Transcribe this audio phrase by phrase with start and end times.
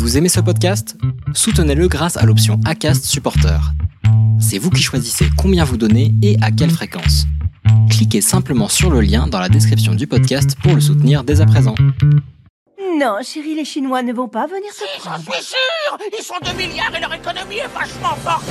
[0.00, 0.96] Vous aimez ce podcast?
[1.34, 3.60] Soutenez-le grâce à l'option ACAST Supporter.
[4.40, 7.26] C'est vous qui choisissez combien vous donnez et à quelle fréquence.
[7.90, 11.46] Cliquez simplement sur le lien dans la description du podcast pour le soutenir dès à
[11.46, 11.74] présent.
[12.98, 16.52] Non, chérie, les Chinois ne vont pas venir Si, j'en suis sûr Ils sont 2
[16.56, 18.46] milliards et leur économie est vachement forte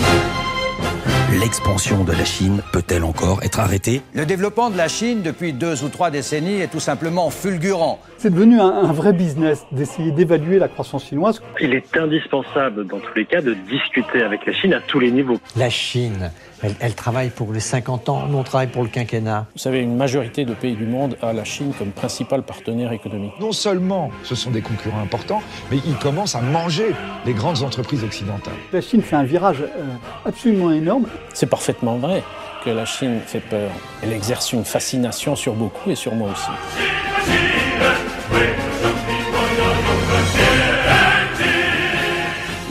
[1.38, 4.02] L'expansion de la Chine peut-elle encore être arrêtée?
[4.16, 8.00] Le développement de la Chine depuis deux ou trois décennies est tout simplement fulgurant.
[8.18, 11.40] C'est devenu un, un vrai business d'essayer d'évaluer la croissance chinoise.
[11.62, 15.12] Il est indispensable dans tous les cas de discuter avec la Chine à tous les
[15.12, 15.40] niveaux.
[15.56, 16.32] La Chine,
[16.62, 19.46] elle, elle travaille pour les 50 ans, nous on travaille pour le quinquennat.
[19.54, 23.34] Vous savez, une majorité de pays du monde a la Chine comme principal partenaire économique.
[23.40, 25.42] non seulement ce sont des concurrents importants,
[25.72, 26.96] mais ils commencent à manger
[27.26, 28.54] les grandes entreprises occidentales.
[28.74, 29.86] La Chine fait un virage euh,
[30.26, 31.08] absolument énorme.
[31.34, 32.24] C'est parfaitement vrai
[32.64, 33.70] que la Chine fait peur.
[34.04, 36.52] Elle exerce une fascination sur beaucoup et sur moi aussi.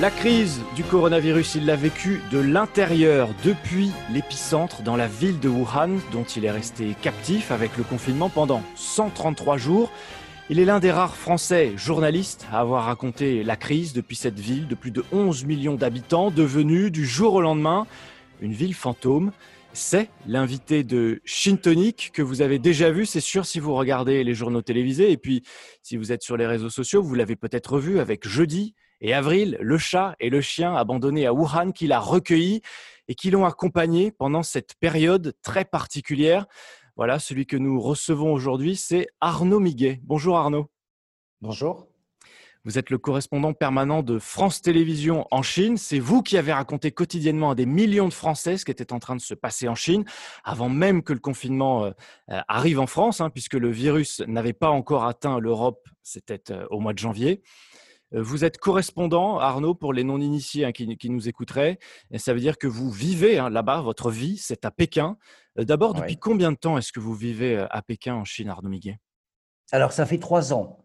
[0.00, 5.48] La crise du coronavirus, il l'a vécue de l'intérieur, depuis l'épicentre dans la ville de
[5.48, 9.90] Wuhan, dont il est resté captif avec le confinement pendant 133 jours.
[10.50, 14.68] Il est l'un des rares Français journalistes à avoir raconté la crise depuis cette ville
[14.68, 17.84] de plus de 11 millions d'habitants, devenue du jour au lendemain
[18.40, 19.32] une ville fantôme.
[19.72, 24.34] C'est l'invité de Chintonic que vous avez déjà vu, c'est sûr, si vous regardez les
[24.34, 25.10] journaux télévisés.
[25.10, 25.42] Et puis,
[25.82, 29.56] si vous êtes sur les réseaux sociaux, vous l'avez peut-être vu avec Jeudi et Avril,
[29.60, 32.62] le chat et le chien abandonnés à Wuhan qu'il a recueillis
[33.08, 36.46] et qui l'ont accompagné pendant cette période très particulière.
[36.96, 40.00] Voilà, celui que nous recevons aujourd'hui, c'est Arnaud Miguet.
[40.02, 40.70] Bonjour Arnaud.
[41.40, 41.86] Bonjour.
[42.64, 45.76] Vous êtes le correspondant permanent de France Télévisions en Chine.
[45.76, 48.98] C'est vous qui avez raconté quotidiennement à des millions de Français ce qui était en
[48.98, 50.04] train de se passer en Chine,
[50.44, 51.92] avant même que le confinement euh,
[52.30, 56.66] euh, arrive en France, hein, puisque le virus n'avait pas encore atteint l'Europe, c'était euh,
[56.70, 57.42] au mois de janvier.
[58.14, 61.78] Euh, Vous êtes correspondant, Arnaud, pour les non-initiés hein, qui, qui nous écouteraient.
[62.10, 65.16] Et ça veut dire que vous vivez hein, là-bas, votre vie, c'est à Pékin.
[65.58, 68.48] Euh, D'abord, depuis combien de temps est-ce que vous vivez euh, à Pékin, en Chine,
[68.48, 68.98] Arnaud Miguet?
[69.72, 70.78] Alors, ça fait trois ans.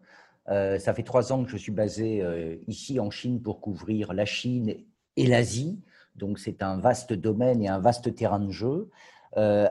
[0.50, 4.12] Euh, ça fait trois ans que je suis basé euh, ici en Chine pour couvrir
[4.12, 4.74] la Chine
[5.16, 5.82] et l'Asie.
[6.16, 8.90] Donc, c'est un vaste domaine et un vaste terrain de jeu,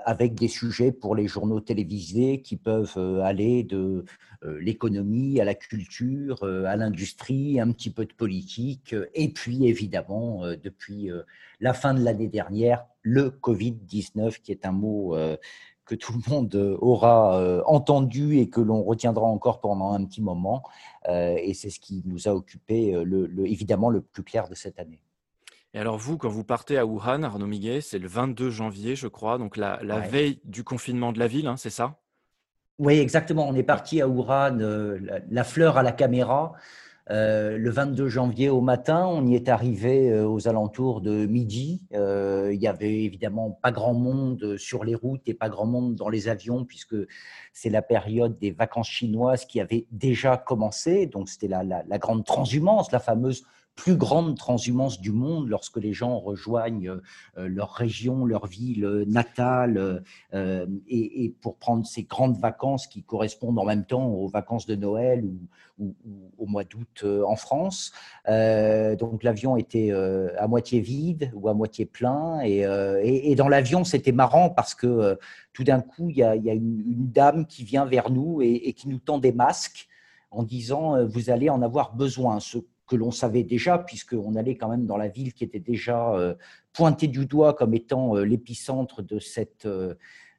[0.06, 4.06] avec des sujets pour les journaux télévisés qui peuvent euh, aller de
[4.44, 9.29] euh, l'économie à la culture, euh, à l'industrie, un petit peu de politique, euh, et
[9.29, 11.22] puis évidemment, euh, depuis euh,
[11.59, 15.38] la fin de l'année dernière, le Covid-19, qui est un mot euh,
[15.85, 20.03] que tout le monde euh, aura euh, entendu et que l'on retiendra encore pendant un
[20.06, 20.63] petit moment.
[21.09, 24.56] Euh, et c'est ce qui nous a occupé, euh, le- évidemment, le plus clair de
[24.56, 25.01] cette année.
[25.73, 29.07] Et alors vous, quand vous partez à Wuhan, Arnaud Miguet, c'est le 22 janvier, je
[29.07, 30.07] crois, donc la, la Ouais.
[30.07, 31.97] veille du confinement de la ville, hein, c'est ça?
[32.79, 33.47] Oui, exactement.
[33.47, 36.53] On est parti à Wuhan, euh, la, la fleur à la caméra,
[37.09, 39.06] euh, le 22 janvier au matin.
[39.07, 41.81] On y est arrivé euh, aux alentours de midi.
[41.91, 46.09] Il y avait évidemment pas grand monde sur les routes et pas grand monde dans
[46.09, 46.95] les avions, puisque
[47.51, 51.07] c'est la période des vacances chinoises qui avait déjà commencé.
[51.07, 53.44] Donc c'était la, la- la grande transhumance, la fameuse
[53.75, 56.89] plus grande transhumance du monde lorsque les gens rejoignent
[57.38, 60.03] euh, leur région, leur ville natale,
[60.34, 64.75] euh, et, pour prendre ces grandes vacances qui correspondent en même temps aux vacances de
[64.75, 65.95] Noël ou,
[66.38, 67.91] au mois d'août euh, en France.
[68.28, 72.41] Euh, donc l'avion était euh, à moitié vide ou à moitié plein.
[72.41, 75.16] Et, euh, dans l'avion, c'était marrant parce que euh,
[75.53, 79.00] tout d'un coup, il y a, une, dame qui vient vers nous et, qui nous
[79.00, 79.88] tend des masques
[80.31, 82.39] en disant euh, vous allez en avoir besoin.
[82.93, 86.35] Que l'on savait déjà, puisqu'on allait quand même dans la ville qui était déjà euh,
[86.73, 89.95] pointée du doigt comme étant euh, l'épicentre de cette, euh,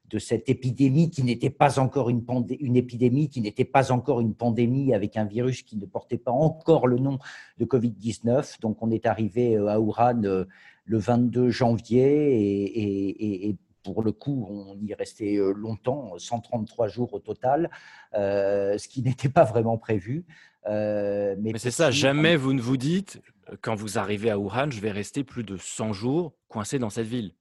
[0.09, 2.23] de cette épidémie qui n'était pas encore une,
[2.61, 6.31] une épidémie, qui n'était pas encore une pandémie avec un virus qui ne portait pas
[6.31, 7.19] encore le nom
[7.57, 8.61] de Covid-19.
[8.61, 10.45] Donc on est arrivé à euh,
[10.85, 14.95] le 22 janvier et, pour le coup, on y
[15.37, 17.69] euh, longtemps, 133 jours au total,
[18.13, 20.25] ce qui n'était pas vraiment prévu.
[20.67, 23.21] Euh, mais Mais c'est ça, jamais vous ne vous dites,
[23.61, 27.07] quand vous arrivez à Wuhan, je vais rester plus de 100 jours coincé dans cette
[27.07, 27.33] ville.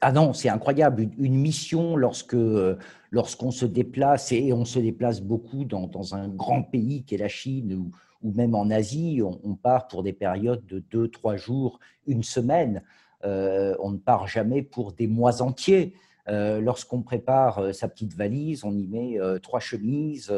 [0.00, 1.02] Ah non, c'est incroyable.
[1.02, 2.78] Une, une mission, lorsque euh,
[3.10, 7.18] lorsqu'on se déplace, et on se déplace beaucoup dans, dans un grand pays qui est
[7.18, 7.90] la Chine ou,
[8.22, 12.22] ou même en Asie, on, on part pour des périodes de deux, trois jours, une
[12.22, 12.82] semaine.
[13.24, 15.94] Euh, on ne part jamais pour des mois entiers.
[16.30, 20.32] Euh, Lorsqu'on prépare euh, sa petite valise, on y met euh, trois chemises,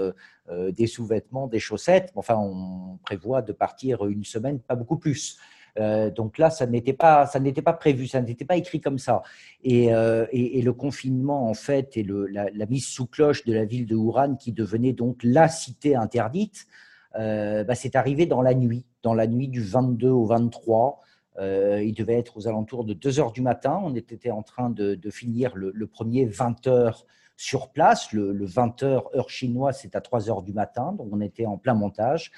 [0.50, 2.12] des sous-vêtements, des chaussettes.
[2.14, 5.38] Enfin, on prévoit de partir une semaine, pas beaucoup plus.
[5.78, 9.22] Donc là, ça n'était pas, ça n'était pas prévu, ça n'était pas écrit comme ça.
[9.62, 14.36] Et, le confinement, en fait, et la, mise sous cloche de la ville de Wuhan,
[14.36, 16.66] qui devenait donc la cité interdite,
[17.14, 21.00] bah, c'est arrivé dans la nuit, dans la nuit du 22 au 23.
[21.40, 23.80] Il devait être aux alentours de 2 heures du matin.
[23.82, 27.06] On était en train de, finir le, premier 20 heures
[27.36, 28.12] sur place.
[28.12, 31.58] Le, 20 heures heure chinoise, c'est à 3 heures du matin, donc on était en
[31.58, 32.32] plein montage.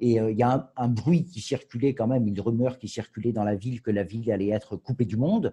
[0.00, 3.44] Et il y a un, bruit qui circulait quand même, une rumeur qui circulait dans
[3.44, 5.52] la ville que la ville allait être coupée du monde.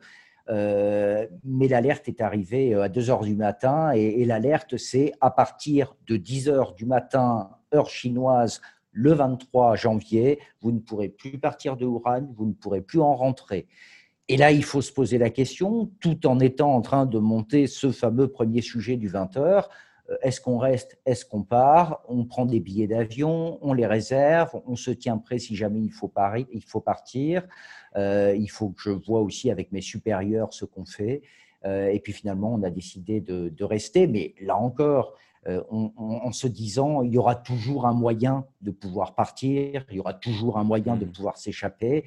[0.50, 5.32] Euh, mais l'alerte est arrivée euh, à 2 heures du matin et, l'alerte, c'est à
[5.32, 8.62] partir de 10 heures du matin, heure chinoise,
[8.96, 13.14] le 23 janvier, vous ne pourrez plus partir de Wuhan, vous ne pourrez plus en
[13.14, 13.68] rentrer.
[14.30, 17.68] Et là, il faut se poser la question, tout en étant en train de monter
[17.68, 19.70] ce fameux premier sujet du 20 heures,
[20.10, 24.62] euh, est-ce qu'on reste, est-ce qu'on part On prend des billets d'avion, on les réserve,
[24.66, 26.12] on se tient prêt si jamais il faut,
[26.52, 27.44] il faut partir.
[27.96, 31.22] Euh, il faut que je vois aussi avec mes supérieurs ce qu'on fait.
[31.66, 34.08] Euh, et puis finalement, on a décidé de, rester.
[34.08, 35.16] Mais là encore,
[35.48, 40.14] en se disant, il y aura toujours un moyen de pouvoir partir, il y aura
[40.14, 41.12] toujours un moyen de mmh.
[41.12, 42.06] pouvoir s'échapper.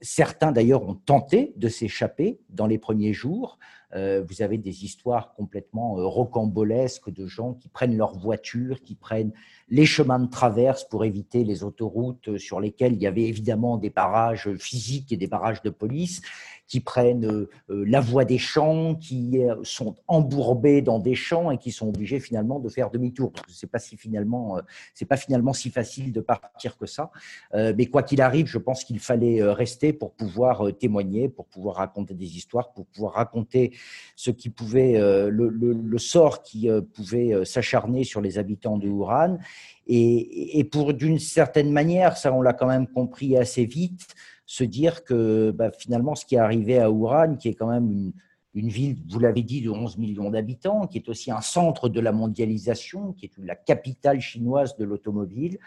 [0.00, 3.58] Certains d'ailleurs ont tenté de s'échapper dans les premiers jours.
[3.94, 8.94] Euh, vous avez des histoires complètement euh, rocambolesques de gens qui prennent leur voiture, qui
[8.94, 9.32] prennent
[9.68, 13.76] les chemins de traverse pour éviter les autoroutes euh, sur lesquelles il y avait évidemment
[13.76, 16.22] des barrages physiques et des barrages de police,
[16.68, 21.88] qui prennent la voie des champs, qui sont embourbés dans des champs et qui sont
[21.88, 23.34] obligés finalement de faire demi-tour.
[23.48, 24.58] C'est pas si finalement,
[24.94, 27.10] c'est pas finalement si facile de partir que ça.
[27.52, 32.14] Mais quoi qu'il arrive, je pense qu'il fallait rester pour pouvoir témoigner, pour pouvoir raconter
[32.14, 33.72] des histoires, pour pouvoir raconter
[34.16, 38.88] ce qui pouvait, euh, le, sort qui euh, pouvait euh, s'acharner sur les habitants de
[38.88, 39.38] Wuhan.
[39.86, 44.06] Et, pour d'une certaine manière, ça on l'a quand même compris assez vite,
[44.46, 48.12] se dire que bah, finalement ce qui est arrivé à Wuhan, qui est quand même
[48.54, 52.00] une ville, vous l'avez dit, de 11 millions d'habitants, qui est aussi un centre de
[52.00, 55.58] la mondialisation, qui est la capitale chinoise de l'automobile,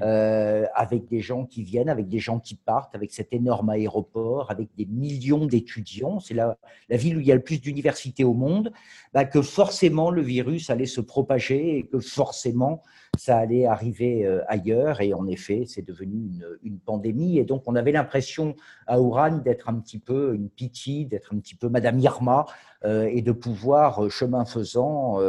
[0.00, 4.50] euh, avec des gens qui viennent, avec des gens qui partent, avec cet énorme aéroport,
[4.50, 6.18] avec des millions d'étudiants.
[6.18, 6.56] C'est la,
[6.88, 8.72] la, ville où il y a le plus d'universités au monde,
[9.12, 12.82] bah, que forcément le virus allait se propager et que forcément
[13.16, 15.00] ça allait arriver euh, ailleurs.
[15.00, 17.38] Et en effet, c'est devenu une, une, pandémie.
[17.38, 18.56] Et donc, on avait l'impression
[18.86, 22.46] à Wuhan d'être un petit peu une pitié, d'être un petit peu Madame Irma
[22.84, 25.20] euh, et de pouvoir, chemin faisant,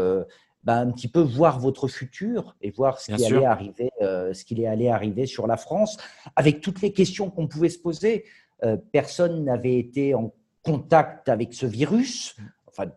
[0.65, 4.43] bah, un petit peu voir votre futur et voir ce qui, allait arriver, euh, ce
[4.43, 5.97] qui allait arriver sur la France,
[6.35, 8.25] avec toutes les questions qu'on pouvait se poser.
[8.63, 10.33] Euh, personne n'avait été en
[10.63, 12.35] contact avec ce virus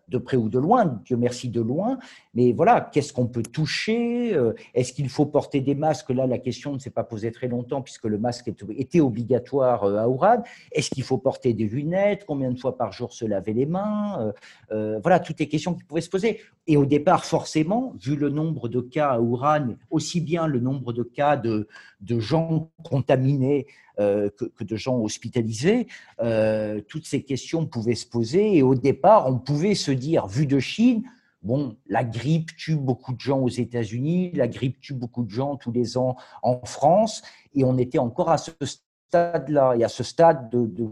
[0.08, 1.98] de près ou de loin, Dieu merci de loin,
[2.34, 6.10] mais voilà, qu'est-ce qu'on peut toucher euh, Est-ce qu'il faut porter des masques?
[6.10, 9.98] Là, la question ne s'est pas posée très longtemps puisque le masque était obligatoire euh,
[9.98, 10.42] à Ourad.
[10.72, 12.24] Est-ce qu'il faut porter des lunettes?
[12.26, 14.32] Combien de fois par jour se laver les mains?
[14.72, 16.40] Euh, Voilà, toutes les questions qui pouvaient se poser.
[16.66, 20.92] Et au départ, forcément, vu le nombre de cas à Ouran, aussi bien le nombre
[20.92, 21.66] de cas de,
[22.00, 23.66] de gens contaminés
[23.98, 25.88] euh, que, de gens hospitalisés,
[26.20, 28.56] euh, toutes ces questions pouvaient se poser.
[28.56, 31.02] Et au départ, on pouvait se dire, vu de Chine,
[31.42, 35.56] bon, la grippe tue beaucoup de gens aux États-Unis, la grippe tue beaucoup de gens
[35.56, 37.22] tous les ans en France,
[37.54, 40.88] et on était encore à ce stade-là, et à ce stade de,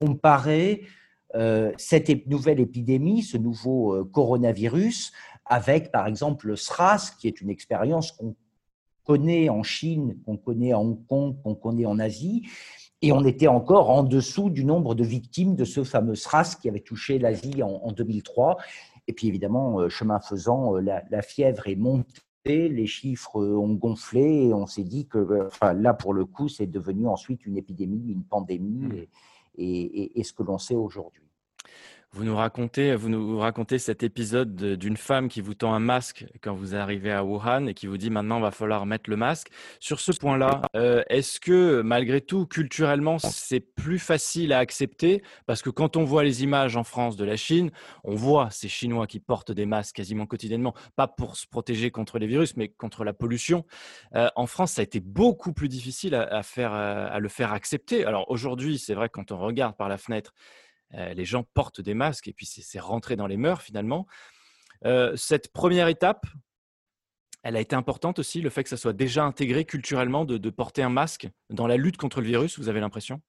[0.00, 0.82] comparer
[1.34, 5.12] euh, cette nouvelle épidémie, ce nouveau coronavirus,
[5.46, 8.34] avec par exemple le SRAS, qui est une expérience qu'on
[9.04, 12.46] connaît en Chine, qu'on connaît à Hong Kong, qu'on connaît en Asie.
[13.02, 16.68] Et on était encore en dessous du nombre de victimes de ce fameux SRAS qui
[16.68, 18.56] avait touché l'Asie en, 2003.
[19.06, 24.46] Et puis évidemment, euh, chemin faisant, euh, la, fièvre est montée, les chiffres ont gonflé
[24.46, 27.58] et on s'est dit que euh, enfin, là, pour le coup, c'est devenu ensuite une
[27.58, 29.06] épidémie, une pandémie mmh.
[29.58, 31.24] et ce que l'on sait aujourd'hui.
[32.14, 36.24] Vous nous racontez, vous nous racontez cet épisode d'une femme qui vous tend un masque
[36.42, 39.48] quand vous arrivez à Wuhan et qui vous dit maintenant va falloir mettre le masque.
[39.80, 45.24] Sur ce point-là, euh, est-ce que malgré tout, culturellement, c'est plus facile à accepter?
[45.46, 47.72] Parce que quand on voit les images en France de la Chine,
[48.04, 52.20] on voit ces Chinois qui portent des masques quasiment quotidiennement, pas pour se protéger contre
[52.20, 53.66] les virus, mais contre la pollution.
[54.14, 58.04] Euh, en France, ça a été beaucoup plus difficile à, faire, à le faire accepter.
[58.04, 60.60] Alors aujourd'hui, c'est vrai quand on regarde par la fenêtre, euh,
[60.92, 64.06] les gens portent des masques et puis c'est rentré dans les mœurs finalement.
[65.16, 66.26] Cette première étape,
[67.44, 70.82] elle a été importante aussi, le fait que ça soit déjà intégré culturellement de, porter
[70.82, 73.20] un masque dans la lutte contre le virus, vous avez l'impression?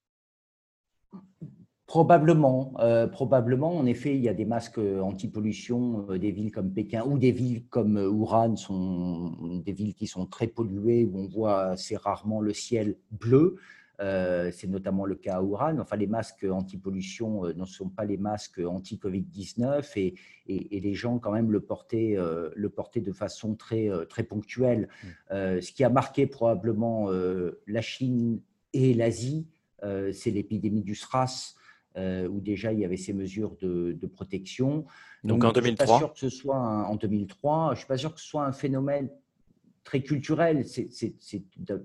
[1.86, 2.74] Probablement,
[3.12, 3.78] probablement.
[3.78, 6.08] En effet, il y a des masques anti-pollution.
[6.18, 10.48] des villes comme Pékin ou des villes comme Wuhan sont des villes qui sont très
[10.48, 13.58] polluées où on voit assez rarement le ciel bleu.
[14.00, 15.80] Euh, c'est notamment le cas à Wuhan.
[15.80, 20.16] Enfin, les masques anti-pollution ne sont pas les masques anti-Covid-19 et,
[20.48, 24.90] et, les gens quand même le portaient, le portaient de façon très, très ponctuelle.
[25.32, 25.62] Mmh.
[25.62, 27.10] ce qui a marqué probablement
[27.68, 28.42] la Chine
[28.74, 29.48] et l'Asie,
[29.82, 31.56] c'est l'épidémie du SRAS
[31.98, 34.86] euh, où déjà il y avait ces mesures de, protection.
[35.24, 37.88] Donc, en 2003 Je ne suis pas sûr que ce soit en 2003, je suis
[37.88, 39.10] pas sûr que ce soit un phénomène
[39.86, 40.66] très culturel.
[40.66, 41.44] C'est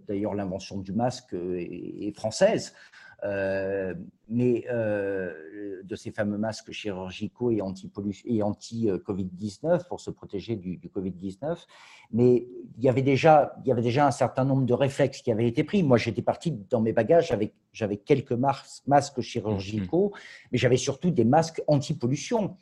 [0.09, 2.75] d'ailleurs l'invention du masque est française.
[3.23, 3.95] Euh,
[4.29, 11.59] mais euh, de ces fameux masques chirurgicaux et anti-Covid-19 pour se protéger du, Covid-19.
[12.13, 12.47] Mais
[12.79, 15.49] il y, avait déjà, il y avait déjà un certain nombre de réflexes qui avaient
[15.49, 15.83] été pris.
[15.83, 20.19] Moi, j'étais parti dans mes bagages avec j'avais quelques masques chirurgicaux, mmh.
[20.53, 22.57] mais j'avais surtout des masques anti-pollution.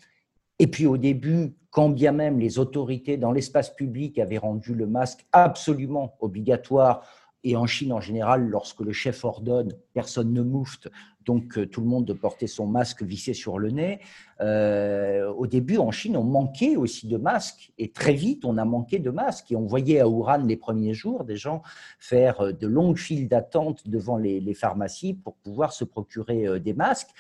[0.59, 4.87] Et puis au début, quand bien même les autorités dans l'espace public avaient rendu le
[4.87, 7.03] masque absolument obligatoire
[7.45, 10.91] et en Chine, en général, lorsque le chef ordonne, personne ne moufte,
[11.25, 14.01] donc euh, tout le monde de porter son masque vissé sur le nez.
[14.41, 18.65] Euh, au début, en Chine, on manquait aussi de masques, et très vite, on a
[18.65, 19.53] manqué de masques.
[19.53, 21.63] Et on voyait à Wuhan les premiers jours des gens
[22.01, 27.11] faire euh, de longues files d'attente devant les, pharmacies pour pouvoir se procurer des masques.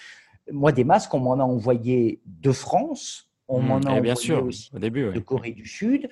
[0.50, 4.45] Moi, des masques, on m'en a envoyé de France, on m'en a envoyé bien sûr,
[4.45, 6.09] aussi au début, de Corée du Sud,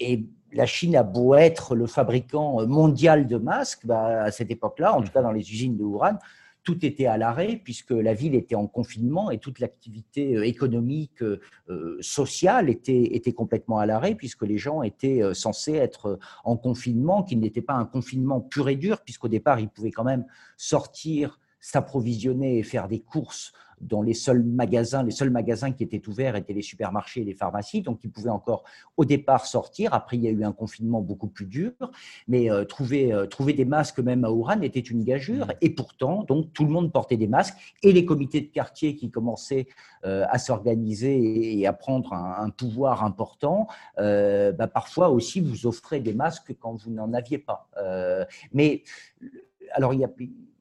[0.00, 4.94] et la Chine a beau être le fabricant mondial de masques, bah, à cette époque-là,
[4.94, 6.18] en tout cas dans les usines de Wuhan,
[6.64, 11.22] tout était à l'arrêt puisque la ville était en confinement et toute l'activité euh, économique,
[11.22, 16.56] euh, sociale était, était complètement à l'arrêt puisque les gens étaient euh, censés être en
[16.56, 20.24] confinement, qui n'était pas un confinement pur et dur puisqu'au départ, ils pouvaient quand même
[20.56, 23.52] sortir, s'approvisionner et faire des courses
[23.82, 27.34] dont les seuls magasins, les seuls magasins qui étaient ouverts étaient les supermarchés et les
[27.34, 28.64] pharmacies, donc ils pouvaient encore
[28.96, 29.92] au départ sortir.
[29.92, 31.72] Après, il y a eu un confinement beaucoup plus dur,
[32.28, 35.48] mais euh, trouver, euh, trouver des masques même à Wuhan était une gageure.
[35.48, 35.54] Mmh.
[35.60, 39.10] Et pourtant, donc tout le monde portait des masques et les comités de quartier qui
[39.10, 39.66] commençaient
[40.04, 46.12] euh, à s'organiser et à prendre un, pouvoir important, bah, parfois aussi vous offraient des
[46.12, 47.68] masques quand vous n'en aviez pas.
[48.52, 48.82] mais
[49.72, 50.10] alors il y a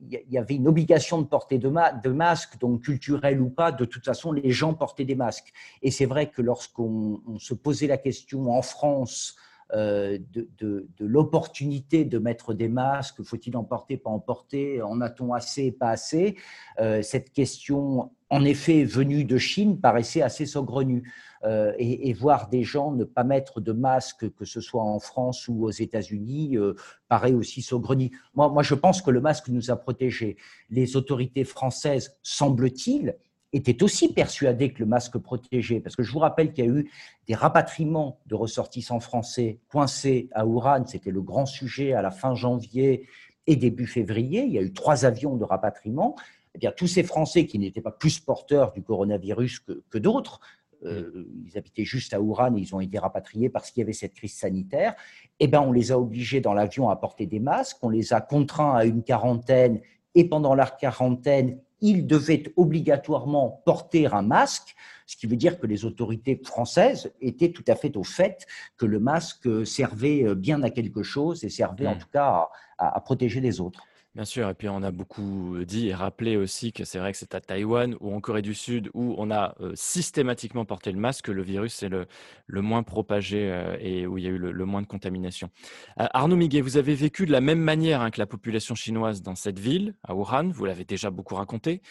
[0.09, 1.69] y avait une obligation de porter de,
[2.09, 5.51] masques, donc culturel ou pas, de toute façon, les gens portaient des masques.
[5.81, 9.35] Et c'est vrai que lorsqu'on se posait la question en France
[9.73, 15.33] euh, de, l'opportunité de mettre des masques, faut-il en porter, pas en porter, en a-t-on
[15.33, 16.35] assez, pas assez,
[16.79, 21.13] euh, cette question, en effet, venue de Chine, paraissait assez saugrenue.
[21.43, 25.47] Euh, et, voir des gens ne pas mettre de masque, que ce soit en France
[25.47, 26.75] ou aux États-Unis, euh,
[27.09, 28.11] paraît aussi saugrenu.
[28.35, 30.37] Moi, moi, je pense que le masque nous a protégés.
[30.69, 33.17] Les autorités françaises, semble-t-il,
[33.53, 35.81] étaient aussi persuadées que le masque protégeait.
[35.81, 36.89] Parce que je vous rappelle qu'il y a eu
[37.27, 40.85] des rapatriements de ressortissants français coincés à Wuhan.
[40.85, 43.07] C'était le grand sujet à la fin janvier
[43.47, 44.43] et début février.
[44.43, 46.15] Il y a eu trois avions de rapatriement.
[46.55, 50.41] Eh bien, tous ces Français qui n'étaient pas plus porteurs du coronavirus que, que d'autres
[50.85, 54.13] euh, ils habitaient juste à et ils ont été rapatriés parce qu'il y avait cette
[54.13, 54.95] crise sanitaire.
[55.39, 58.21] Eh ben, on les a obligés dans l'avion à porter des masques, on les a
[58.21, 59.81] contraints à une quarantaine
[60.15, 64.75] et pendant la quarantaine, ils devaient obligatoirement porter un masque,
[65.07, 68.45] ce qui veut dire que les autorités françaises étaient tout à fait au fait
[68.77, 71.99] que le masque servait bien à quelque chose et servait en mmh.
[71.99, 73.83] tout cas à protéger les autres.
[74.13, 77.17] Bien sûr, et puis on a beaucoup dit et rappelé aussi que c'est vrai que
[77.17, 81.27] c'est à Taïwan ou en Corée du Sud où on a systématiquement porté le masque
[81.27, 82.07] que le virus est le,
[82.45, 85.49] le moins propagé et où il y a eu le, moins de contamination.
[85.95, 89.35] Arnaud Miguet, vous avez vécu de la même manière hein, que la population chinoise dans
[89.35, 91.81] cette ville, à Wuhan, vous l'avez déjà beaucoup raconté,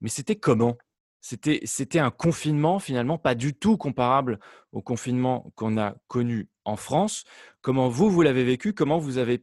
[0.00, 0.78] mais c'était comment?
[1.20, 4.38] C'était, c'était un confinement finalement pas du tout comparable
[4.70, 7.24] au confinement qu'on a connu en France.
[7.62, 8.74] Comment vous, vous l'avez vécu?
[8.74, 9.42] Comment vous avez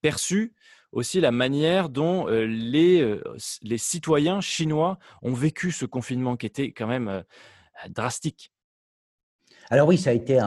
[0.00, 0.54] perçu
[0.92, 3.18] aussi la manière dont les,
[3.62, 7.24] les citoyens chinois ont vécu ce confinement qui était quand même
[7.90, 8.52] drastique.
[9.70, 10.38] Alors oui, ça a été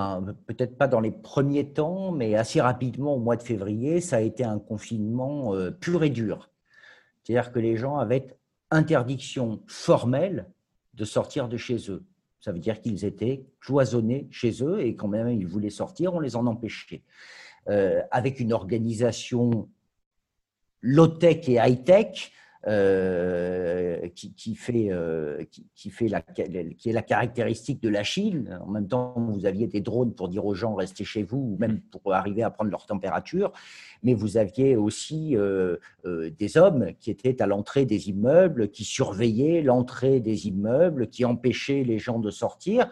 [0.47, 4.21] peut-être pas dans les premiers temps, mais assez rapidement au mois de février, ça a
[4.21, 6.49] été un confinement pur et dur.
[7.23, 8.27] C'est-à-dire que les gens avaient
[8.71, 10.49] interdiction formelle
[10.95, 12.03] de sortir de chez eux.
[12.39, 16.19] Ça veut dire qu'ils étaient cloisonnés chez eux et quand même ils voulaient sortir, on
[16.19, 17.03] les en empêchait.
[17.67, 19.69] avec une organisation
[20.81, 22.31] low-tech et high-tech,
[22.67, 25.43] euh, qui, fait, euh,
[25.75, 28.59] qui, est la caractéristique de la Chine.
[28.63, 31.57] En même temps, vous aviez des drones pour dire aux gens restez chez vous, ou
[31.57, 33.51] même pour arriver à prendre leur température,
[34.03, 39.63] mais vous aviez aussi euh, des hommes qui étaient à l'entrée des immeubles, qui surveillaient
[39.63, 42.91] l'entrée des immeubles, qui empêchaient les gens de sortir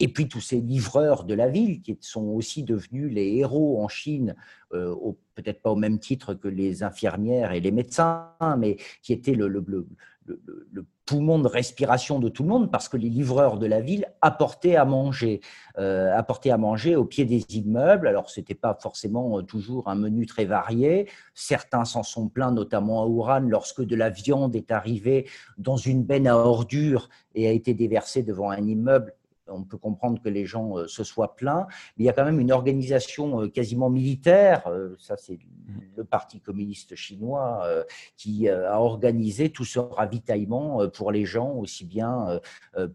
[0.00, 3.88] et puis tous ces livreurs de la ville qui sont aussi devenus les héros en
[3.88, 4.34] Chine,
[4.72, 4.94] euh,
[5.34, 9.64] peut-être pas au même titre que les infirmières et les médecins, mais qui étaient le,
[11.06, 14.74] poumon de respiration de tout le monde parce que les livreurs de la ville apportaient
[14.74, 15.42] à manger,
[15.78, 18.08] euh, apportaient à manger au pied des immeubles.
[18.08, 21.08] Alors ce n'était pas forcément toujours un menu très varié.
[21.34, 26.02] Certains s'en sont plaints, notamment à Ouran, lorsque de la viande est arrivée dans une
[26.02, 29.14] benne à ordures et a été déversée devant un immeuble
[29.48, 32.24] on peut comprendre que les gens euh, se soient plaints, mais il y a quand
[32.24, 35.38] même une organisation euh, quasiment militaire, euh, ça c'est
[35.96, 37.66] le Parti communiste chinois,
[38.16, 42.40] qui a organisé tout ce ravitaillement pour les gens, aussi bien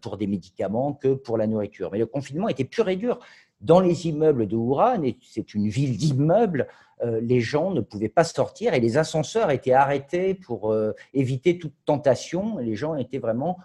[0.02, 1.90] pour des médicaments que pour la nourriture.
[1.92, 3.18] Mais le confinement était pur et dur.
[3.60, 6.68] Dans les immeubles de Wuhan, et c'est une ville d'immeubles,
[7.02, 10.74] les gens ne pouvaient pas sortir et les ascenseurs étaient arrêtés pour
[11.12, 12.58] éviter toute tentation.
[12.58, 13.58] Les gens étaient vraiment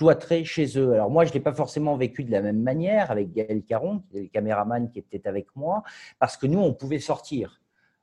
[0.00, 0.94] cloîtrés chez eux.
[0.94, 4.02] Alors moi, je ne l'ai pas forcément vécu de la même manière avec Gaël Caron,
[4.14, 5.82] le caméraman qui était avec moi,
[6.18, 7.60] parce que nous, on pouvait sortir.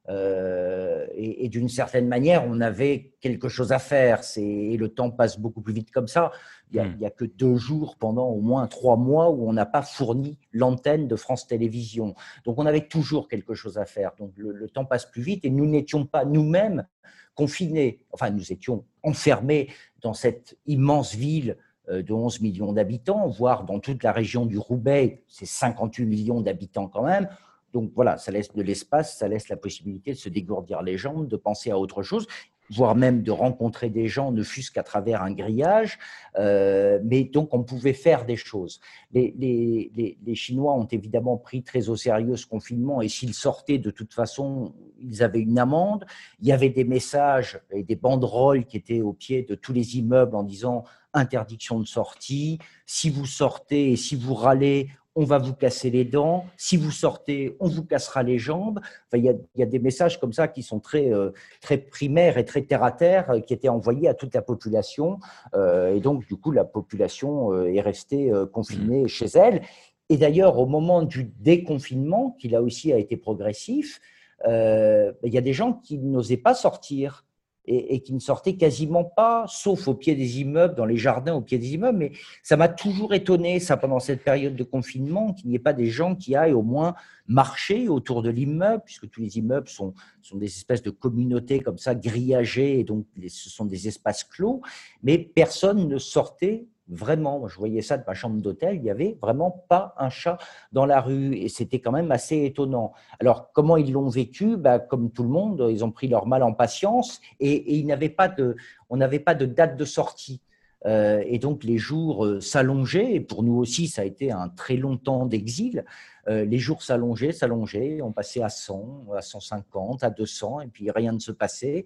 [0.10, 4.22] Euh, et, d'une certaine manière, on avait quelque chose à faire.
[4.36, 6.32] Et le temps passe beaucoup plus vite comme ça.
[6.72, 7.04] Il n'y a, hmm.
[7.06, 11.08] a, que deux jours pendant au moins trois mois où on n'a pas fourni l'antenne
[11.08, 12.14] de France Télévisions.
[12.46, 14.12] Donc on avait toujours quelque chose à faire.
[14.20, 16.86] Donc le, le temps passe plus vite et nous n'étions pas nous-mêmes
[17.34, 18.06] confinés.
[18.12, 19.70] Enfin, nous étions enfermés
[20.02, 21.58] dans cette immense ville
[21.90, 26.88] de 11 millions d'habitants, voire dans toute la région du Roubaix, c'est 58 millions d'habitants
[26.88, 27.30] quand même.
[27.74, 31.28] Donc voilà, ça laisse de l'espace, ça laisse la possibilité de se dégourdir les jambes,
[31.28, 32.26] de penser à autre chose,
[32.70, 36.00] voire même de rencontrer des gens, ne fût-ce qu'à travers un grillage.
[36.38, 38.80] Euh, mais donc on pouvait faire des choses.
[39.12, 43.92] Les, les, Chinois ont évidemment pris très au sérieux ce confinement et s'ils sortaient de
[43.92, 46.06] toute façon, ils avaient une amende.
[46.40, 49.98] Il y avait des messages et des banderoles qui étaient au pied de tous les
[49.98, 50.84] immeubles en disant
[51.18, 52.60] interdiction de sortie.
[52.86, 56.46] Si vous sortez et si vous râlez, on va vous casser les dents.
[56.58, 58.80] Si vous sortez, on vous cassera les jambes.
[59.14, 59.24] il,
[59.56, 62.84] y a, des messages comme ça qui sont très, euh, très primaires et très terre
[62.84, 65.20] à terre euh, qui étaient envoyés à toute la population.
[65.56, 69.08] Euh, et donc, du coup, la population est restée confinée mmh.
[69.08, 69.64] chez elle.
[70.10, 74.00] Et d'ailleurs, au moment du déconfinement, qui là aussi a été progressif,
[74.46, 77.26] il y a des gens qui n'osaient pas sortir
[77.68, 81.42] et, qui ne sortaient quasiment pas, sauf au pied des immeubles, dans les jardins au
[81.42, 81.98] pied des immeubles.
[81.98, 85.74] Mais ça m'a toujours étonné, ça, pendant cette période de confinement, qu'il n'y ait pas
[85.74, 86.96] des gens qui aillent au moins
[87.28, 91.78] marcher autour de l'immeuble, puisque tous les immeubles sont, sont des espèces de communautés comme
[91.78, 94.62] ça, grillagées, et donc ce sont des espaces clos.
[95.04, 99.18] Mais personne ne sortait Vraiment, je voyais ça de ma chambre d'hôtel, il n'y avait
[99.22, 100.38] vraiment pas un chat
[100.72, 102.94] dans la rue et c'était quand même assez étonnant.
[103.20, 104.56] Alors, comment ils l'ont vécu?
[104.56, 108.30] Bah, Comme tout le monde, ils ont pris leur mal en patience et, ils pas
[108.30, 108.56] de,
[108.90, 110.42] on n'avait pas de date de sortie.
[110.86, 114.48] Euh, et donc les jours euh, s'allongeaient, et pour nous aussi ça a été un
[114.48, 115.84] très long temps d'exil.
[116.28, 120.92] Euh, les jours s'allongeaient, s'allongeaient, on passait à 100, à 150, à 200, et puis
[120.92, 121.86] rien ne se passait,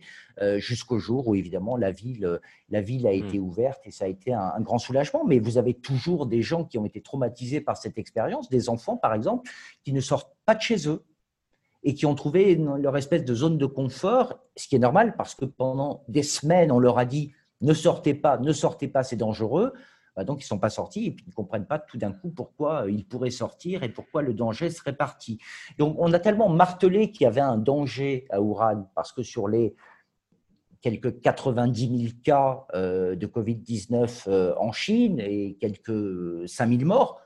[0.58, 3.44] jusqu'au jour où évidemment la ville, la ville a été mmh.
[3.44, 5.24] ouverte, et ça a été un, grand soulagement.
[5.26, 8.98] Mais vous avez toujours des gens qui ont été traumatisés par cette expérience, des enfants
[8.98, 9.50] par exemple,
[9.84, 11.04] qui ne sortent pas de chez eux
[11.84, 15.36] et qui ont trouvé leur espèce de zone de confort, ce qui est normal parce
[15.36, 19.16] que pendant des semaines, on leur a dit ne sortez pas, ne sortez pas, c'est
[19.16, 19.74] dangereux.
[20.16, 22.30] Bah, donc, ils ne sont pas sortis et ils ne comprennent pas tout d'un coup
[22.30, 25.40] pourquoi euh, ils pourraient sortir et pourquoi le danger serait parti.
[25.78, 29.48] Donc, on a tellement martelé qu'il y avait un danger à Ouran parce que sur
[29.48, 29.74] les
[30.82, 37.22] quelques 90 000 cas euh, de Covid-19 euh, en Chine et quelques 5 000 morts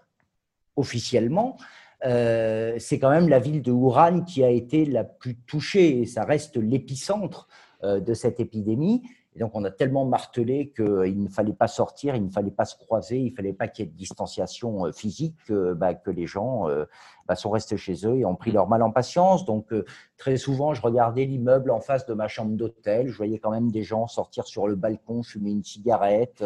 [0.76, 1.58] officiellement,
[2.04, 6.24] c'est quand même la ville de Wuhan qui a été la plus touchée et ça
[6.24, 7.48] reste l'épicentre
[7.82, 9.02] de cette épidémie.
[9.36, 12.64] Et donc, on a tellement martelé qu'il ne fallait pas sortir, il ne fallait pas
[12.64, 15.94] se croiser, il ne fallait pas qu'il y ait de distanciation euh, physique, que, bah,
[15.94, 16.86] que les gens euh,
[17.28, 19.46] bah, sont restés chez eux et ont pris leur mal en patience.
[19.46, 19.86] Donc, euh,
[20.18, 23.08] très souvent, je regardais l'immeuble en face de ma chambre d'hôtel.
[23.08, 26.44] Je voyais quand même des gens sortir sur le balcon, fumer une cigarette.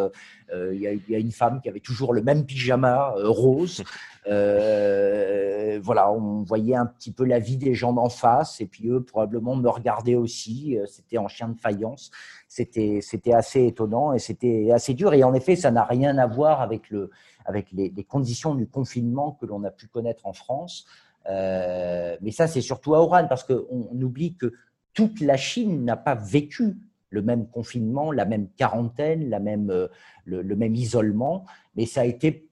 [0.52, 3.84] Il y, a une femme qui avait toujours le même pyjama rose.
[4.26, 9.04] voilà, on voyait un petit peu la vie des gens d'en face et puis eux
[9.04, 10.78] probablement me regardaient aussi.
[10.88, 12.12] C'était en chien de faïence
[12.50, 15.13] c'était assez étonnant et c'était assez dur.
[15.13, 17.12] Et en effet, ça n'a rien à voir avec, le,
[17.45, 20.86] avec les, conditions du confinement que l'on a pu connaître en France.
[21.30, 24.54] Euh, mais ça, c'est surtout à Oran, parce qu'on oublie que
[24.93, 26.78] toute la Chine n'a pas vécu
[27.10, 29.88] le même confinement, la même quarantaine, la même, euh,
[30.25, 32.47] le, même isolement, mais ça a été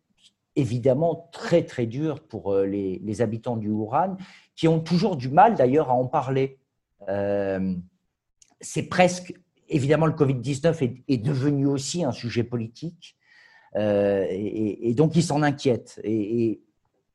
[0.56, 4.17] évidemment très très dur pour euh, les, habitants du Wuhan,
[4.56, 6.58] qui ont toujours du mal d'ailleurs à en parler.
[8.60, 9.34] c'est presque
[9.69, 13.15] évidemment, le Covid-19 est, devenu aussi un sujet politique.
[13.75, 15.99] Euh, et, donc, ils s'en inquiètent.
[16.03, 16.62] Et,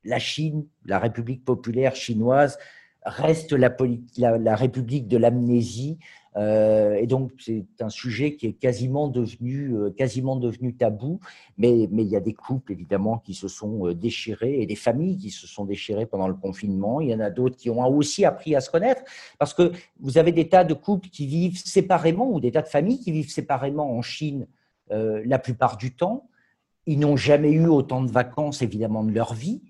[0.04, 2.58] la Chine, la République populaire chinoise,
[3.04, 5.98] reste la, République de l'amnésie
[6.34, 11.20] euh, et donc, c'est un sujet qui est quasiment devenu, euh, quasiment devenu tabou.
[11.58, 15.30] Mais, il y a des couples, évidemment, qui se sont déchirés et des familles qui
[15.30, 17.00] se sont déchirées pendant le confinement.
[17.00, 19.02] Il y en a d'autres qui ont aussi appris à se connaître.
[19.38, 22.68] Parce que vous avez des tas de couples qui vivent séparément ou des tas de
[22.68, 24.48] familles qui vivent séparément en Chine
[24.90, 26.28] la plupart du temps.
[26.86, 29.62] Ils n'ont jamais eu autant de vacances, évidemment, de leur vie.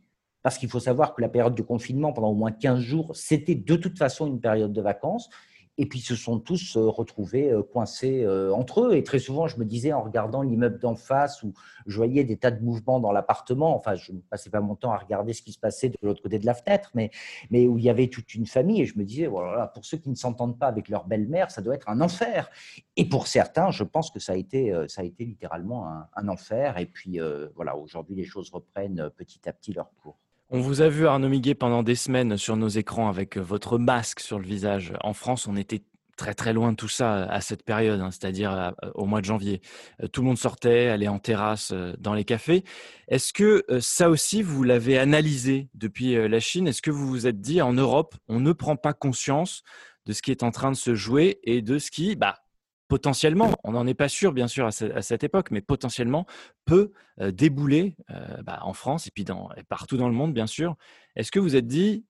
[0.42, 3.55] Parce qu'il faut savoir que la période de confinement, pendant au moins 15 jours, c'était
[3.55, 5.31] de toute façon une période de vacances.
[5.78, 8.94] Et puis, se sont tous euh, retrouvés euh, coincés euh, entre eux.
[8.94, 11.54] Et très souvent, je me disais, en regardant l'immeuble d'en face, où
[11.87, 14.92] je voyais des tas de mouvements dans l'appartement, enfin, je ne passais pas mon temps
[14.92, 17.11] à regarder ce qui se passait de l'autre côté de la fenêtre, mais,
[17.66, 18.82] où il y avait toute une famille.
[18.82, 19.28] Et je me disais,
[19.72, 22.50] pour ceux qui ne s'entendent pas avec leur belle-mère, ça doit être un enfer.
[22.96, 26.76] Et pour certains, je pense que ça a été, ça a été littéralement un, enfer.
[26.78, 27.18] Et puis,
[27.54, 30.18] voilà, aujourd'hui, les choses reprennent petit à petit leur cours.
[30.54, 34.20] On vous a vu, Arnaud Miguet, pendant des semaines sur nos écrans avec votre masque
[34.20, 34.92] sur le visage.
[35.00, 35.82] En France, on était
[36.18, 39.62] très très loin de tout ça à cette période, hein, c'est-à-dire au mois de janvier.
[40.02, 42.64] Euh, tout le monde sortait, allait en terrasse, euh, dans les cafés.
[43.08, 46.68] Est-ce que euh, ça aussi, vous l'avez analysé depuis la Chine?
[46.68, 49.62] Est-ce que vous vous êtes dit, en Europe, on ne prend pas conscience
[50.04, 52.41] de ce qui est en train de se jouer et de ce qui, bah,
[52.92, 56.26] potentiellement, on n'en est pas sûr bien sûr à, cette époque, mais potentiellement
[56.66, 59.24] peut euh, débouler euh, bah, en France et puis
[59.66, 60.76] partout dans le monde bien sûr.
[61.16, 62.05] Est-ce que vous êtes dit,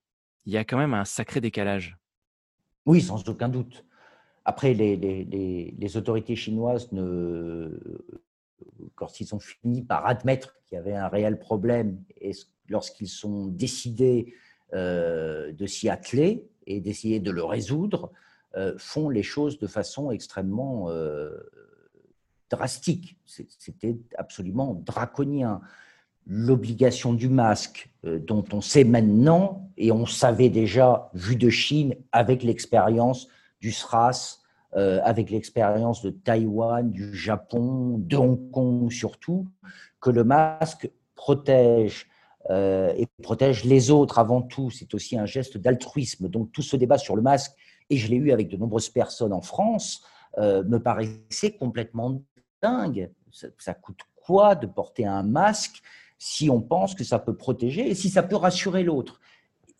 [0.45, 1.97] il y a quand même un sacré décalage?
[2.85, 3.85] Oui, sans aucun doute.
[4.45, 7.79] Après, les, autorités chinoises, ne,
[8.97, 12.33] quand ont fini par admettre qu'il y avait un réel problème, et
[12.69, 14.35] lorsqu'ils sont décidés
[14.75, 18.11] euh, de s'y atteler et d'essayer de le résoudre,
[18.79, 21.31] font les choses de façon extrêmement euh,
[22.51, 23.17] drastique.
[23.27, 25.61] C'était absolument draconien.
[26.27, 31.97] L'obligation du masque, euh, dont on sait maintenant, et on savait déjà, vu de Chine,
[32.13, 33.29] avec l'expérience
[33.61, 34.39] du SRAS,
[34.75, 39.47] avec l'expérience de Taïwan, du Japon, de Hong Kong surtout,
[40.01, 42.09] que le masque protège
[42.49, 44.71] et protège les autres avant tout.
[44.71, 46.27] C'est aussi un geste d'altruisme.
[46.29, 47.53] Donc tout ce débat sur le masque
[47.91, 50.03] et je l'ai eu avec de nombreuses personnes en France,
[50.39, 52.23] euh, me paraissait complètement
[52.63, 53.11] dingue.
[53.31, 55.83] Ça, coûte quoi de porter un masque
[56.19, 59.21] si on pense que ça peut protéger et si ça peut rassurer l'autre?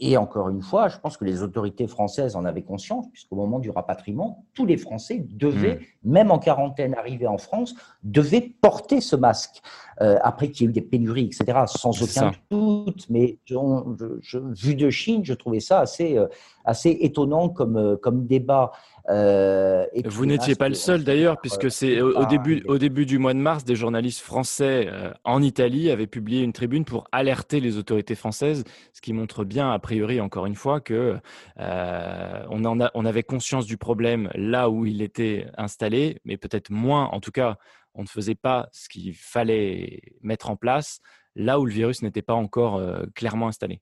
[0.05, 3.61] Et encore une fois, je pense que les autorités françaises en avaient conscience, puisqu'au moment
[3.61, 6.11] du rapatriement, tous les Français devaient, hmm.
[6.11, 9.63] même en quarantaine arrivés en France, devaient porter ce masque.
[10.01, 14.91] Euh, après qu'il y ait eu des pénuries, etc., sans aucun doute, mais vu de
[14.91, 16.27] Chine, je trouvais ça assez, euh,
[16.65, 18.73] assez étonnant comme, euh, comme débat.
[19.11, 23.35] Euh, Vous n'étiez pas le seul d'ailleurs, puisque c'est au, début, au début du mois
[23.35, 27.79] de mars, des journalistes français euh, en Italie avaient publié une tribune pour alerter les
[27.79, 31.17] autorités françaises, ce qui montre bien, a priori, encore une fois, que
[31.59, 36.71] on, en a, on avait conscience du problème là où il était installé, mais peut-être
[36.71, 37.57] moins, en tout cas,
[37.95, 41.01] on ne faisait pas ce qu'il fallait mettre en place
[41.35, 42.81] là où le virus n'était pas encore
[43.15, 43.81] clairement installé.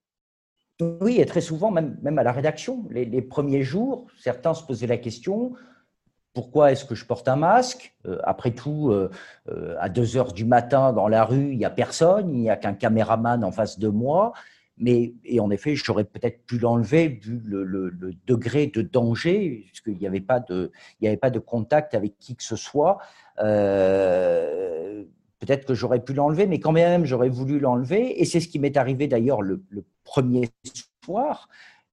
[0.81, 4.97] Oui, et très souvent, même, à la rédaction, les, premiers jours, certains se posaient la
[4.97, 5.55] question
[6.33, 7.95] pourquoi est-ce que je porte un masque?
[8.07, 9.11] Euh, Après tout, euh,
[9.49, 12.51] euh, à 2 heures du matin dans la rue, il n'y a personne, il n'y
[12.51, 14.33] a qu'un caméraman en face de moi.
[14.79, 17.93] Mais, et en effet, j'aurais peut-être pu l'enlever vu le,
[18.27, 22.99] degré de danger, puisqu'il n'y avait pas de contact avec qui que ce soit.
[25.41, 28.21] Peut-être que j'aurais pu l'enlever, mais quand même, j'aurais voulu l'enlever.
[28.21, 29.63] Et c'est ce qui m'est arrivé d'ailleurs le,
[30.05, 30.51] premier
[31.05, 31.49] soir.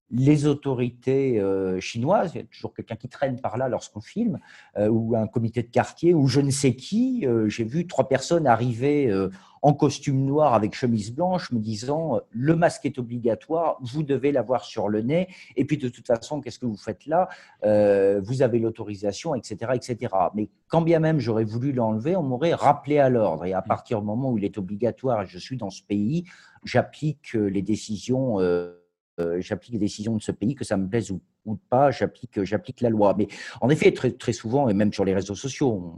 [0.09, 4.39] Les autorités euh, chinoises, il y a toujours quelqu'un qui traîne par là lorsqu'on filme,
[4.77, 7.25] euh, ou un comité de quartier, ou je ne sais qui.
[7.25, 9.13] Euh, j'ai vu trois personnes arriver
[9.61, 14.63] en costume noir avec chemise blanche, me disant le masque est obligatoire, vous devez l'avoir
[14.63, 17.29] sur le nez, et puis de toute façon, qu'est-ce que vous faites là?
[17.63, 20.13] Euh, Vous avez l'autorisation, etc., etc.
[20.35, 23.45] Mais quand bien même j'aurais voulu l'enlever, on m'aurait rappelé à l'ordre.
[23.45, 26.25] Et à partir du moment où il est obligatoire et je suis dans ce pays,
[26.63, 28.39] j'applique les décisions.
[28.39, 28.73] Euh,
[29.19, 31.21] euh, j'applique les décisions de ce pays, que ça me plaise ou,
[31.69, 33.15] pas, j'applique, j'applique la loi.
[33.17, 33.27] Mais
[33.61, 35.95] en effet, très, très souvent, et même sur les réseaux sociaux,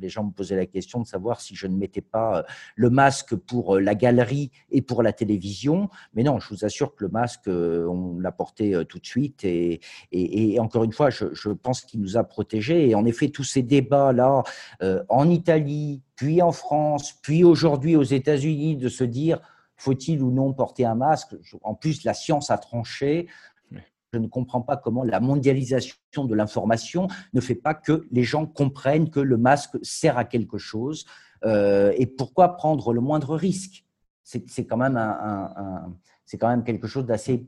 [0.00, 2.42] les gens, me posaient la question de savoir si je ne mettais pas euh,
[2.76, 5.88] le masque pour euh, la galerie et pour la télévision.
[6.14, 9.44] Mais non, je vous assure que le masque, euh, on l'a porté tout de suite.
[9.44, 9.80] Et,
[10.12, 12.88] et, encore une fois, je, pense qu'il nous a protégés.
[12.88, 14.42] Et en effet, tous ces débats-là,
[15.08, 19.40] en Italie, puis en France, puis aujourd'hui aux États-Unis, de se dire
[19.82, 21.34] faut-il ou non porter un masque?
[21.62, 23.26] En plus, la science a tranché
[24.12, 28.46] je ne comprends pas comment la mondialisation de l'information ne fait pas que les gens
[28.46, 31.06] comprennent que le masque sert à quelque chose
[31.44, 33.86] euh, et pourquoi prendre le moindre risque?
[34.22, 37.46] C'est quand, même quelque chose d'assez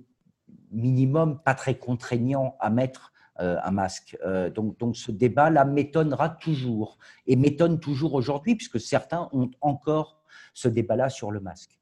[0.71, 4.17] minimum, pas très contraignant à mettre euh, un masque.
[4.25, 10.23] Euh, donc, donc ce débat-là m'étonnera toujours et m'étonne toujours aujourd'hui puisque certains ont encore
[10.55, 11.79] ce débat-là sur le masque.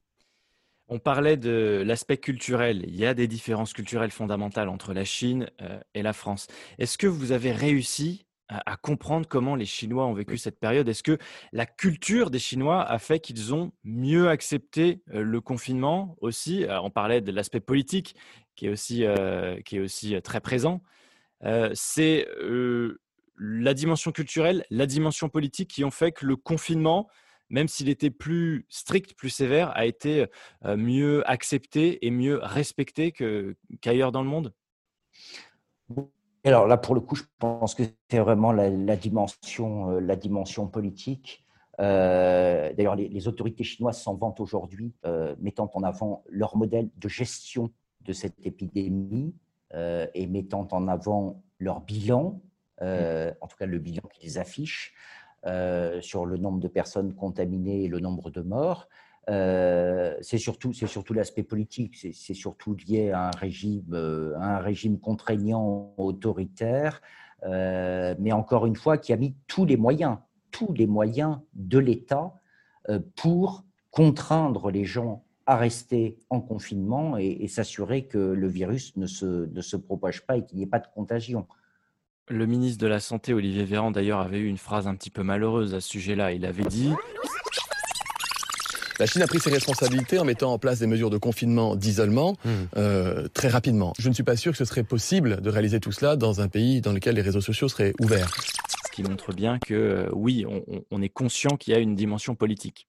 [0.94, 2.84] On parlait de l'aspect culturel.
[2.86, 6.48] Il y a des différences culturelles fondamentales entre la Chine euh, et la France.
[6.78, 10.86] Est-ce que vous avez réussi à, comprendre comment les Chinois ont vécu cette période?
[10.86, 11.16] Est-ce que
[11.52, 16.66] la culture des Chinois a fait qu'ils ont mieux accepté euh, le confinement aussi?
[16.68, 18.14] On parlait de l'aspect politique
[18.54, 20.82] qui est aussi, euh, qui est aussi très présent.
[21.72, 22.28] C'est
[23.38, 27.08] la dimension culturelle, la dimension politique qui ont fait que le confinement
[27.52, 30.26] même s'il était plus strict, plus sévère, a été
[30.64, 33.12] mieux accepté et mieux respecté
[33.80, 34.52] qu'ailleurs dans le monde?
[36.44, 41.44] Alors là, pour le coup, je pense que c'est vraiment la, dimension, la dimension politique.
[41.78, 44.92] D'ailleurs, les, autorités chinoises s'en vantent aujourd'hui,
[45.38, 49.34] mettant en avant leur modèle de gestion de cette épidémie
[49.74, 52.40] et mettant en avant leur bilan,
[52.80, 52.84] mmh.
[53.40, 54.94] en tout cas le bilan qu'ils affichent.
[55.44, 58.88] Euh, sur le nombre de personnes contaminées et le nombre de morts.
[59.28, 64.58] Euh, c'est surtout, c'est surtout l'aspect politique, c'est surtout lié à un régime, euh, un
[64.58, 67.02] régime contraignant autoritaire,
[67.44, 70.18] mais encore une fois qui a mis tous les moyens,
[70.52, 72.34] tous les moyens de l'État
[73.16, 79.06] pour contraindre les gens à rester en confinement et, et s'assurer que le virus ne
[79.06, 81.48] se, ne se propage pas et qu'il n'y ait pas de contagion.
[82.28, 85.22] Le ministre de la Santé, Olivier Véran, d'ailleurs, avait eu une phrase un petit peu
[85.22, 86.32] malheureuse à ce sujet-là.
[86.32, 86.92] Il avait dit
[88.98, 92.36] la Chine a pris ses responsabilités en mettant en place des mesures de confinement, d'isolement,
[92.44, 92.50] mmh.
[92.76, 93.94] euh, très rapidement.
[93.98, 96.46] Je ne suis pas sûr que ce serait possible de réaliser tout cela dans un
[96.46, 98.30] pays dans lequel les réseaux sociaux seraient ouverts.
[98.86, 100.46] Ce qui montre bien que, euh, oui,
[100.90, 102.86] on est conscient qu'il y a une dimension politique.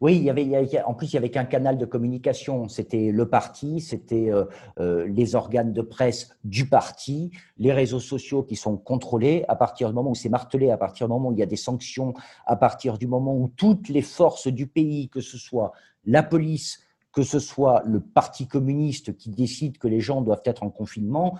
[0.00, 2.68] Oui, il y avait, en plus, il y avait qu'un canal de communication.
[2.68, 4.44] C'était le parti, c'était euh,
[4.78, 9.88] euh, les organes de presse du parti, les réseaux sociaux qui sont contrôlés à partir
[9.88, 12.14] du moment où c'est martelé, à partir du moment où il y a des sanctions,
[12.46, 15.72] à partir du moment où toutes les forces du pays, que ce soit
[16.04, 16.80] la police,
[17.12, 21.38] que ce soit le Parti communiste qui décide que les gens doivent être en confinement,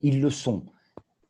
[0.00, 0.64] ils le sont.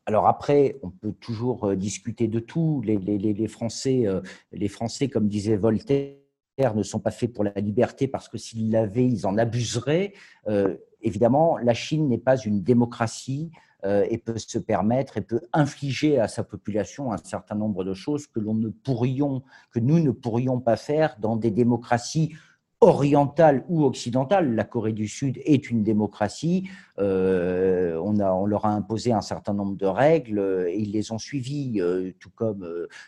[0.05, 2.81] Alors après, on peut toujours euh, discuter de tout.
[2.85, 4.05] Les, Français,
[4.53, 6.20] les Français, comme disait Voltaire,
[6.57, 10.13] ne sont pas faits pour la liberté parce que s'ils l'avaient, ils en abuseraient.
[10.47, 13.51] Euh, évidemment, la Chine n'est pas une démocratie
[13.83, 17.93] euh, et peut se permettre et peut infliger à sa population un certain nombre de
[17.93, 22.35] choses que ne pourrions, que nous ne pourrions pas faire dans des démocraties
[22.79, 24.55] orientales ou occidentales.
[24.55, 26.69] La Corée du Sud est une démocratie.
[26.99, 31.11] Euh, on, a, on leur a imposé un certain nombre de règles et ils les
[31.11, 31.81] ont suivies,
[32.19, 32.67] tout comme,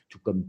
[0.10, 0.46] tout comme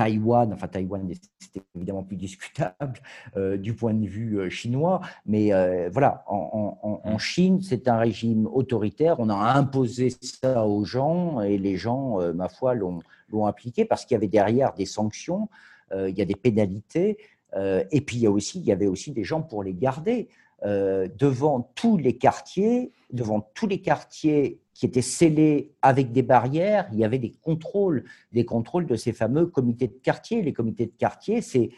[0.00, 1.06] Taïwan, enfin Taïwan
[1.38, 3.00] c'est évidemment plus discutable
[3.36, 7.18] euh, du point de vue euh, chinois, mais euh, voilà, en, mm.
[7.18, 12.48] Chine, c'est un régime autoritaire, on a imposé ça aux gens et les gens, ma
[12.48, 15.50] foi, l'ont appliqué parce qu'il y avait derrière des sanctions,
[15.92, 17.18] il y a des pénalités,
[17.54, 20.28] et puis il y, a aussi, il y avait aussi des gens pour les garder.
[20.64, 26.88] devant tous les quartiers, devant tous les quartiers qui étaient scellés avec des barrières.
[26.94, 30.40] Il y avait des contrôles, des contrôles de ces fameux comités de quartier.
[30.40, 31.68] Les comités de quartier, c'est,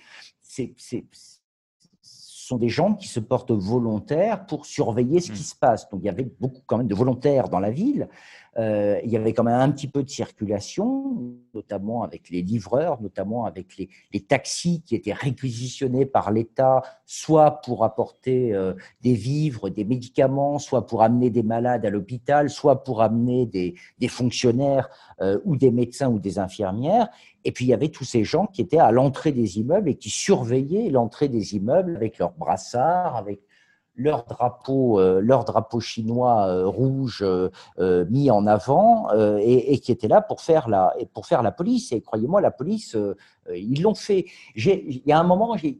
[0.40, 0.72] c'est,
[2.00, 5.44] sont des gens qui se portent volontaires pour surveiller ce qui mmh.
[5.44, 5.90] se passe.
[5.90, 8.08] Donc il y avait beaucoup quand même de volontaires dans la ville,
[8.58, 11.16] euh, il y avait quand même un petit peu de circulation,
[11.54, 17.62] notamment avec les livreurs, notamment avec les, les taxis qui étaient réquisitionnés par l'État, soit
[17.62, 22.84] pour apporter euh, des vivres, des médicaments, soit pour amener des malades à l'hôpital, soit
[22.84, 24.90] pour amener des, des fonctionnaires
[25.22, 27.08] euh, ou des médecins ou des infirmières.
[27.44, 29.94] Et puis il y avait tous ces gens qui étaient à l'entrée des immeubles et
[29.94, 33.40] qui surveillaient l'entrée des immeubles avec leurs brassards, avec
[33.94, 35.44] leur drapeau, euh, leur
[35.80, 37.50] chinois euh, rouge euh,
[38.10, 41.92] mis en avant et, qui était là pour faire la, pour faire la police.
[41.92, 42.96] Et croyez-moi, la police,
[43.54, 44.26] ils l'ont fait.
[44.56, 45.78] Il y a un moment, il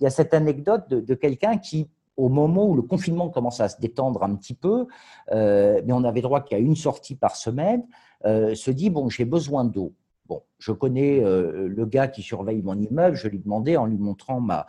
[0.00, 3.80] y a cette anecdote de, quelqu'un qui, au moment où le confinement commence à se
[3.80, 4.86] détendre un petit peu,
[5.30, 7.84] mais on avait droit qu'à une sortie par semaine,
[8.24, 9.94] se dit bon, j'ai besoin d'eau.
[10.26, 14.40] Bon, je connais le gars qui surveille mon immeuble, je lui demandais en lui montrant
[14.40, 14.66] ma,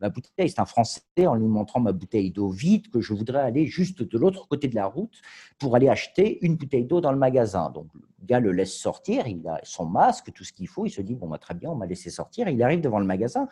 [0.00, 0.48] ma bouteille.
[0.48, 4.02] C'est un Français en lui montrant ma bouteille d'eau vide que je voudrais aller juste
[4.02, 5.20] de l'autre côté de la route
[5.58, 7.70] pour aller acheter une bouteille d'eau dans le magasin.
[7.70, 10.86] Donc le gars le laisse sortir, il a son masque, tout ce qu'il faut.
[10.86, 12.48] Il se dit bon, bah, très bien, on m'a laissé sortir.
[12.48, 13.48] Il arrive devant le magasin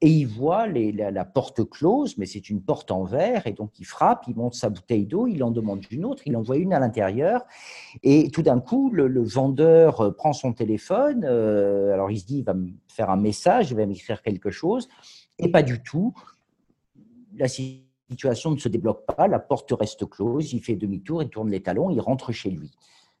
[0.00, 3.84] et il voit la, porte close, mais c'est une porte en verre, et donc il
[3.84, 6.72] frappe, il monte sa bouteille d'eau, il en demande une autre, il en voit une
[6.72, 7.44] à l'intérieur,
[8.04, 12.38] et tout d'un coup, le, vendeur euh, prend son téléphone, euh, alors il se dit,
[12.38, 14.88] il va me faire un message, il va m'écrire quelque chose,
[15.38, 16.14] et pas du tout.
[17.36, 21.50] La situation ne se débloque pas, la porte reste close, il fait demi-tour, il tourne
[21.50, 22.72] les talons, il rentre chez lui.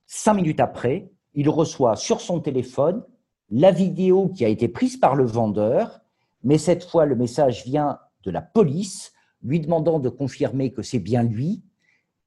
[0.06, 3.04] Cinq minutes après, il reçoit sur son téléphone
[3.50, 6.00] la vidéo qui a été prise par le vendeur,
[6.42, 10.98] mais cette fois, le message vient de la police, lui demandant de confirmer que c'est
[10.98, 11.62] bien lui,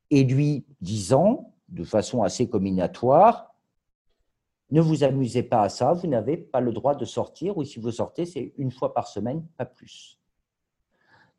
[0.09, 3.50] et lui disant, de façon assez combinatoire,
[4.71, 7.79] ne vous amusez pas à ça, vous n'avez pas le droit de sortir, ou si
[7.79, 10.17] vous sortez, c'est une fois par semaine, pas plus.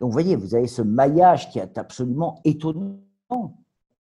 [0.00, 2.98] Donc vous voyez, vous avez ce maillage qui est absolument étonnant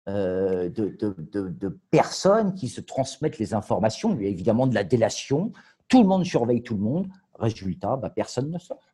[0.09, 4.15] euh, de, personnes qui se transmettent les informations.
[4.15, 5.51] Il y a évidemment de la délation,
[5.87, 8.92] tout le monde surveille tout le monde, Résultat, bah, personne ne sort.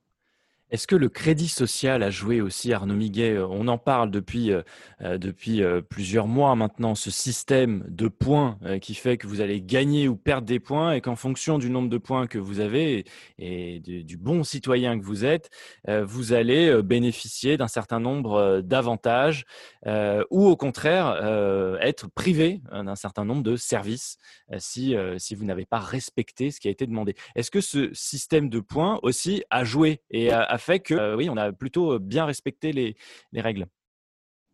[0.72, 4.52] Est-ce que le crédit social a joué aussi, Arnaud Miguet euh, On en parle depuis,
[4.52, 4.62] euh,
[5.02, 10.08] euh, depuis plusieurs mois maintenant, ce système de points qui fait que vous allez gagner
[10.08, 13.06] ou perdre des points et qu'en fonction du nombre de points que vous avez
[13.38, 15.50] et du bon citoyen que vous êtes,
[15.88, 19.46] vous allez bénéficier d'un certain nombre d'avantages
[19.86, 24.18] ou au contraire être privé d'un certain nombre de services
[24.58, 27.16] si, si vous n'avez pas respecté ce qui a été demandé.
[27.36, 31.52] Est-ce que ce système de points aussi a joué et a fait que, euh, a
[31.52, 32.96] plutôt euh, bien respecté les,
[33.42, 33.66] règles.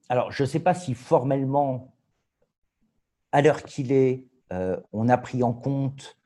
[0.09, 1.95] Alors, je ne sais pas si formellement,
[3.31, 6.17] à l'heure qu'il est, euh, on a pris en compte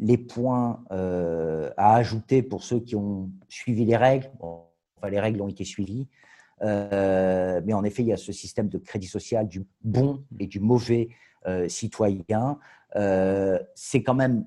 [0.00, 4.28] les points à ajouter pour ceux qui ont suivi les règles.
[4.40, 6.08] enfin, les règles ont été suivies.
[6.60, 10.58] mais en effet, il y a ce système de crédit social du bon et du
[10.58, 11.10] mauvais
[11.68, 12.58] citoyen.
[13.76, 14.44] c'est quand même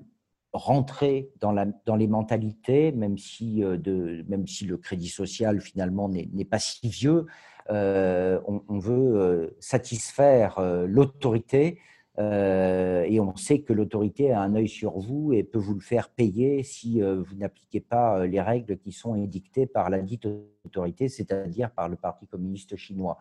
[0.52, 5.60] rentrer dans, la, dans les mentalités, même si, euh, de, même si le crédit social
[5.60, 7.26] finalement n'est pas si vieux.
[7.70, 11.78] Euh, on, veut euh, satisfaire l'autorité
[12.20, 16.08] et on sait que l'autorité a un œil sur vous et peut vous le faire
[16.08, 20.26] payer si vous n'appliquez pas les règles qui sont édictées par la dite
[20.64, 23.18] autorité, c'est-à-dire par le Parti communiste chinois.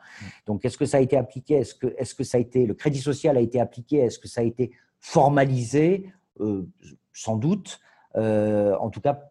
[0.48, 1.58] Donc, est-ce que ça a été appliqué?
[1.58, 3.98] Est-ce que, est que ça a été, le crédit social a été appliqué?
[3.98, 6.08] Est-ce que ça a été formalisé?
[7.18, 7.80] Sans doute.
[8.16, 9.30] Euh, en tout cas,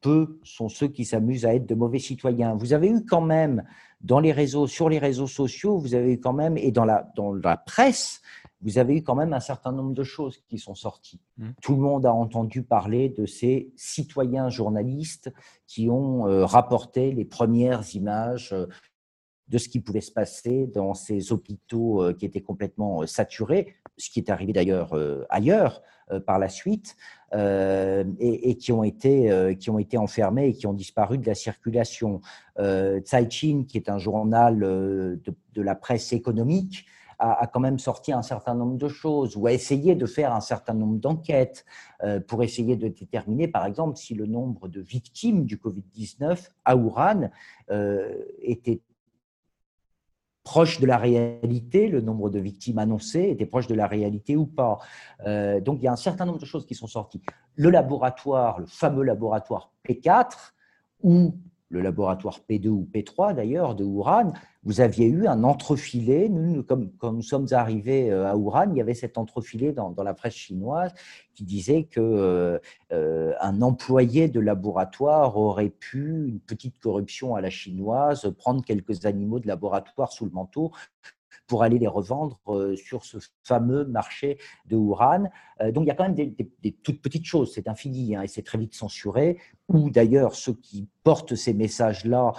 [0.00, 2.54] peu sont ceux qui s'amusent à être de mauvais citoyens.
[2.54, 3.64] Vous avez eu quand même
[4.00, 7.10] dans les réseaux, sur les réseaux sociaux, vous avez eu quand même, et dans la,
[7.16, 8.20] dans la presse,
[8.60, 11.20] vous avez eu quand même un certain nombre de choses qui sont sorties.
[11.38, 11.48] Mmh.
[11.60, 15.32] Tout le monde a entendu parler de ces citoyens journalistes
[15.66, 18.66] qui ont euh, rapporté les premières images euh,
[19.48, 24.18] de ce qui pouvait se passer dans ces hôpitaux qui étaient complètement saturés, ce qui
[24.20, 24.94] est arrivé d'ailleurs
[25.28, 25.82] ailleurs.
[26.12, 26.96] Euh, par la suite
[27.32, 31.26] euh, et, qui, ont été, euh, qui ont été enfermés et qui ont disparu de
[31.26, 32.20] la circulation.
[32.58, 36.84] Euh, Chin, qui est un journal de, la presse économique,
[37.18, 40.42] a, quand même sorti un certain nombre de choses ou a essayé de faire un
[40.42, 41.64] certain nombre d'enquêtes
[42.26, 47.30] pour essayer de déterminer, par exemple, si le nombre de victimes du Covid-19 à Wuhan
[48.42, 48.82] était
[50.44, 54.46] proche de la réalité, le nombre de victimes annoncées était proche de la réalité ou
[54.46, 54.78] pas.
[55.26, 57.22] Euh, donc il y a un certain nombre de choses qui sont sorties.
[57.56, 60.52] Le laboratoire, le fameux laboratoire P4,
[61.02, 61.34] où
[61.74, 64.32] le laboratoire P2 ou P3 d'ailleurs de Wuhan,
[64.62, 66.28] vous aviez eu un entrefilé.
[66.28, 69.90] Nous, comme, quand nous sommes arrivés euh, à Wuhan, il y avait cet entrefilé dans,
[69.90, 70.94] dans la presse chinoise
[71.34, 72.58] qui disait que euh,
[72.92, 79.04] euh, un employé de laboratoire aurait pu, une petite corruption à la chinoise, prendre quelques
[79.04, 80.70] animaux de laboratoire sous le manteau
[81.46, 82.40] pour aller les revendre
[82.76, 85.24] sur ce fameux marché de Wuhan.
[85.60, 88.42] Donc il y a quand même des, toutes petites choses, c'est infini hein, et c'est
[88.42, 89.38] très vite censuré.
[89.68, 92.32] Ou d'ailleurs ceux qui portent ces messages-là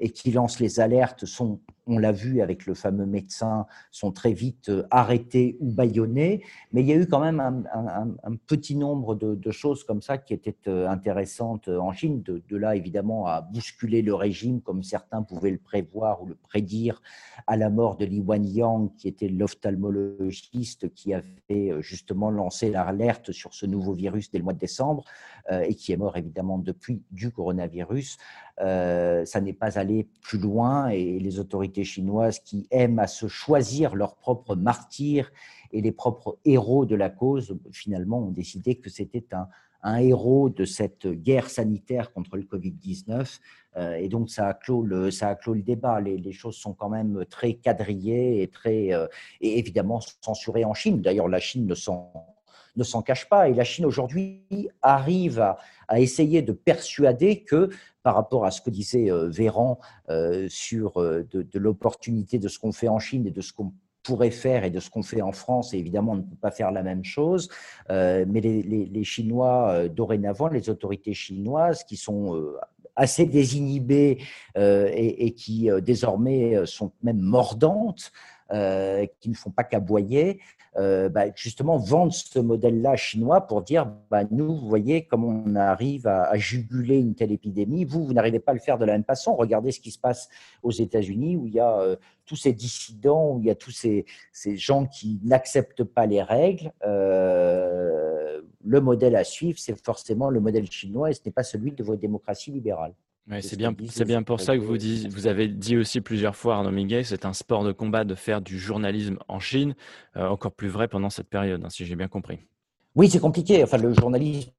[0.00, 4.32] et qui lancent les alertes sont on l'a vu avec le fameux médecin, sont très
[4.32, 6.44] vite euh, arrêtés ou bâillonnés.
[6.72, 10.32] Mais il y a eu quand même un, petit nombre de, choses comme ça qui
[10.32, 12.22] étaient euh, intéressantes euh, en Chine.
[12.22, 17.02] De, là, évidemment, à bousculer le régime, comme certains pouvaient le prévoir ou le prédire,
[17.46, 23.54] à la mort de Li Wanyang, qui était l'ophtalmologiste qui avait justement lancé l'alerte sur
[23.54, 25.04] ce nouveau virus dès le mois de décembre
[25.50, 28.16] et qui est mort évidemment depuis du coronavirus.
[28.58, 33.94] ça n'est pas allé plus loin et les autorités chinoises qui aiment à se choisir
[33.94, 35.30] leurs propres martyrs
[35.72, 40.64] et les propres héros de la cause, finalement, ont décidé que c'était un, héros de
[40.64, 43.40] cette guerre sanitaire contre le Covid-19.
[43.76, 46.00] Euh, et donc, ça a clos le, ça a clos le débat.
[46.00, 49.08] Les, choses sont quand même très quadrillées et, très, euh,
[49.40, 51.00] et évidemment censurées en Chine.
[51.00, 52.31] D'ailleurs, la Chine ne s'en
[52.76, 53.48] ne s'en cache pas.
[53.48, 54.42] Et la Chine aujourd'hui
[54.80, 57.70] arrive à, essayer de persuader que,
[58.02, 59.78] par rapport à ce que disait Véran
[60.48, 64.64] sur de, l'opportunité de ce qu'on fait en Chine et de ce qu'on pourrait faire
[64.64, 66.82] et de ce qu'on fait en France, et évidemment, on ne peut pas faire la
[66.82, 67.48] même chose,
[67.90, 72.42] mais les, Chinois, dorénavant, les autorités chinoises, qui sont
[72.96, 74.18] assez désinhibées
[74.56, 78.12] et, qui désormais sont même mordantes,
[78.52, 80.40] euh, qui ne font pas qu'aboyer,
[80.76, 85.54] euh, bah, justement vendent ce modèle-là chinois pour dire bah, nous, vous voyez comment on
[85.54, 87.84] arrive à, juguler une telle épidémie.
[87.84, 89.34] Vous, vous n'arrivez pas à le faire de la même façon.
[89.36, 90.28] Regardez ce qui se passe
[90.62, 91.96] aux États-Unis où il y a euh,
[92.26, 96.22] tous ces dissidents, où il y a tous ces, ces gens qui n'acceptent pas les
[96.22, 96.72] règles.
[96.82, 101.82] le modèle à suivre, c'est forcément le modèle chinois et ce n'est pas celui de
[101.82, 102.94] vos démocraties libérales
[103.40, 104.76] c'est bien, c'est bien pour ça que vous,
[105.10, 108.40] vous avez dit aussi plusieurs fois, Arnaud Miguel, c'est un sport de combat de faire
[108.40, 109.74] du journalisme en Chine,
[110.16, 112.40] euh, encore plus vrai pendant cette période, hein, si j'ai bien compris.
[112.94, 113.62] Oui, c'est compliqué.
[113.62, 114.50] Enfin, le journalisme,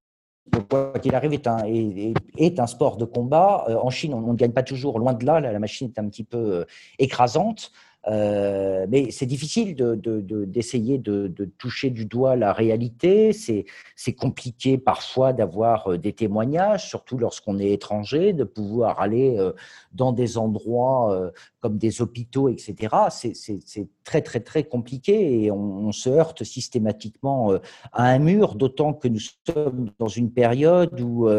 [0.69, 3.65] quoi qu'il arrive, est un, est, un, sport de combat.
[3.67, 6.07] Euh, en Chine, on ne gagne pas toujours, loin de là, la machine est un
[6.07, 6.65] petit peu euh,
[6.99, 7.71] écrasante.
[8.07, 11.27] Euh, mais c'est difficile d'essayer de,
[11.57, 13.31] toucher du doigt la réalité.
[13.33, 19.53] C'est compliqué parfois d'avoir euh, des témoignages, surtout lorsqu'on est étranger, de pouvoir aller euh,
[19.93, 22.95] dans des endroits comme des hôpitaux, etc.
[23.09, 27.53] C'est très, très, très compliqué et on, se heurte systématiquement
[27.91, 31.29] à un mur, d'autant que nous sommes dans une période où,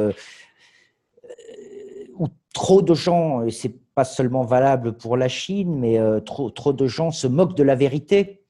[2.15, 6.51] où trop de gens, et c'est pas seulement valable pour la Chine, mais euh, trop,
[6.51, 8.43] trop de gens se moquent de la vérité.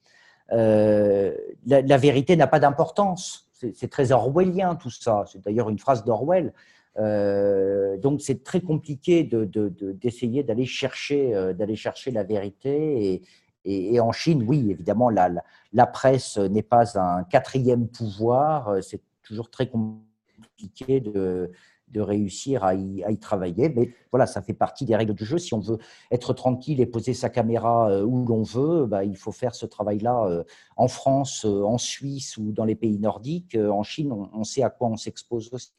[0.51, 1.35] Euh,
[1.65, 3.49] la, vérité n'a pas d'importance.
[3.53, 5.25] C'est très orwellien tout ça.
[5.31, 6.53] C'est d'ailleurs une phrase d'Orwell.
[6.97, 13.23] Euh, donc c'est très compliqué d'essayer de, d'aller chercher, d'aller chercher la vérité.
[13.67, 18.83] Et, en Chine, oui, évidemment, la presse n'est pas un quatrième pouvoir.
[18.83, 21.51] C'est toujours très compliqué de,
[21.89, 23.69] de réussir à y, travailler.
[23.69, 25.37] Mais voilà, ça fait partie des règles du jeu.
[25.37, 25.77] Si on veut
[26.11, 29.65] être tranquille et poser sa caméra euh, où l'on veut, bah, il faut faire ce
[29.65, 30.43] travail-là euh,
[30.75, 33.55] en France, euh, en Suisse ou dans les pays nordiques.
[33.55, 35.71] En Chine, on, sait à quoi on s'expose aussi.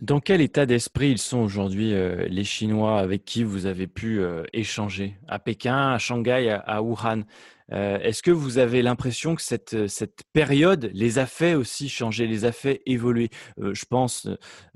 [0.00, 1.92] Dans quel état d'esprit ils sont aujourd'hui
[2.28, 4.22] les Chinois avec qui vous avez pu
[4.52, 5.18] échanger?
[5.26, 7.24] À Pékin, à Shanghai, à Wuhan?
[7.72, 12.26] Euh, est-ce que vous avez l'impression que cette, cette période les a fait aussi changer,
[12.26, 13.30] les a fait évoluer?
[13.60, 14.28] Euh, Je pense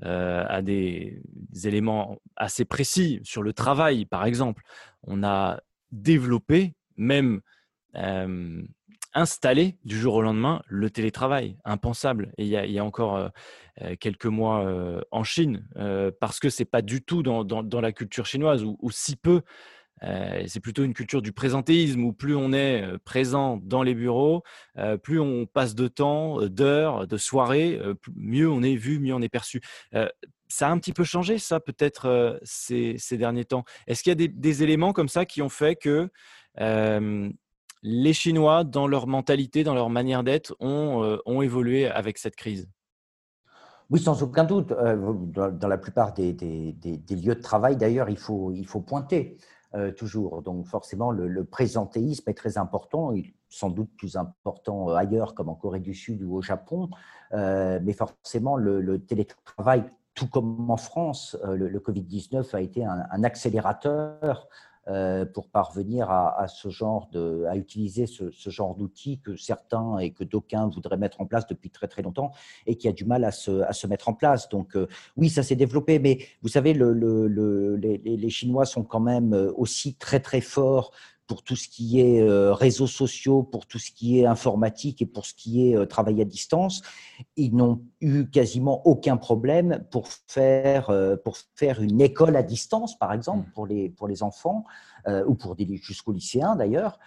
[0.03, 1.21] euh, à des,
[1.63, 4.63] éléments assez précis sur le travail, par exemple.
[5.03, 5.59] On a
[5.91, 7.41] développé, même
[9.15, 12.31] installé du jour au lendemain le télétravail, impensable.
[12.37, 13.31] Et il y a, encore
[13.99, 15.67] quelques mois en Chine,
[16.19, 19.41] parce que c'est pas du tout dans, dans, la culture chinoise, ou si peu
[20.03, 23.93] euh, c'est plutôt une culture du présentéisme où plus on est euh, présent dans les
[23.93, 24.43] bureaux,
[24.77, 27.79] euh, plus on passe de temps, d'heures, de soirées,
[28.15, 29.61] mieux on est vu, mieux on est perçu.
[30.47, 33.63] ça a un petit peu changé, ça, peut-être ces, derniers temps.
[33.87, 36.09] Est-ce qu'il y a des, éléments comme ça qui ont fait que
[36.57, 42.67] les Chinois, dans leur mentalité, dans leur manière d'être, ont, évolué avec cette crise?
[43.89, 44.69] Oui, sans aucun doute.
[44.69, 46.33] Dans, la plupart des,
[47.09, 49.37] lieux de travail, d'ailleurs, il faut, il faut pointer.
[49.75, 50.41] Euh, toujours.
[50.41, 53.13] Donc forcément, le, présentéisme est très important,
[53.49, 56.89] sans doute plus important euh, ailleurs comme en Corée du Sud ou au Japon,
[57.33, 59.83] euh, mais forcément le, télétravail,
[60.15, 64.47] tout comme en France, le, Covid-19 a été un accélérateur
[65.33, 70.23] pour parvenir à, ce genre de, à utiliser ce, genre d'outils que certains et que
[70.23, 72.31] d'aucuns voudraient mettre en place depuis très très longtemps
[72.65, 74.49] et qui a du mal à se, à se mettre en place.
[74.49, 78.83] Donc euh, oui, ça s'est développé, mais vous savez, le, le, les, les, Chinois sont
[78.83, 80.91] quand même euh, aussi très très forts
[81.29, 85.05] pour tout ce qui est euh, réseaux sociaux, pour tout ce qui est informatique et
[85.05, 86.81] pour ce qui est euh, travail à distance,
[87.35, 92.97] ils n'ont eu quasiment aucun problème pour faire, euh, pour faire une école à distance,
[92.97, 93.53] par exemple, mmh.
[93.53, 94.65] pour les, pour les enfants,
[95.27, 96.99] ou pour des jusqu'aux lycéens d'ailleurs,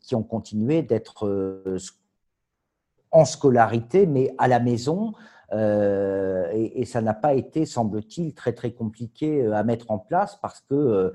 [0.00, 1.78] qui ont continué d'être
[3.12, 5.14] en scolarité, mais à la maison,
[5.52, 10.60] euh, et, ça n'a pas été, semble-t-il, très très compliqué à mettre en place parce
[10.60, 11.12] que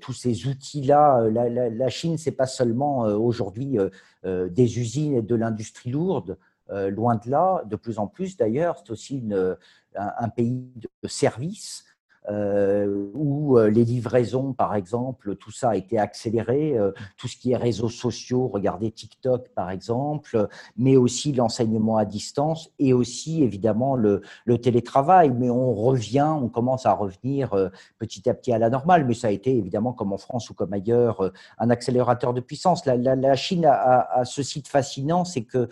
[0.00, 3.78] tous ces outils-là, la, la, Chine, c'est pas seulement aujourd'hui
[4.24, 6.36] des usines et de l'industrie lourde.
[6.68, 9.56] loin de là, de plus en plus d'ailleurs, c'est aussi une,
[9.96, 10.70] un, pays
[11.02, 11.84] de services
[12.30, 17.36] euh, où euh, les livraisons, par exemple, tout ça a été accéléré, euh, tout ce
[17.36, 20.48] qui est réseaux sociaux, regardez TikTok, par exemple,
[20.78, 24.22] mais aussi l'enseignement à distance et aussi, évidemment, le,
[24.62, 25.32] télétravail.
[25.32, 27.54] Mais on revient, on commence à revenir
[27.98, 30.54] petit à petit à la normale, mais ça a été, évidemment, comme en France ou
[30.54, 32.86] comme ailleurs, un accélérateur de puissance.
[32.86, 35.68] La, Chine a, a, a ce site fascinant, c'est que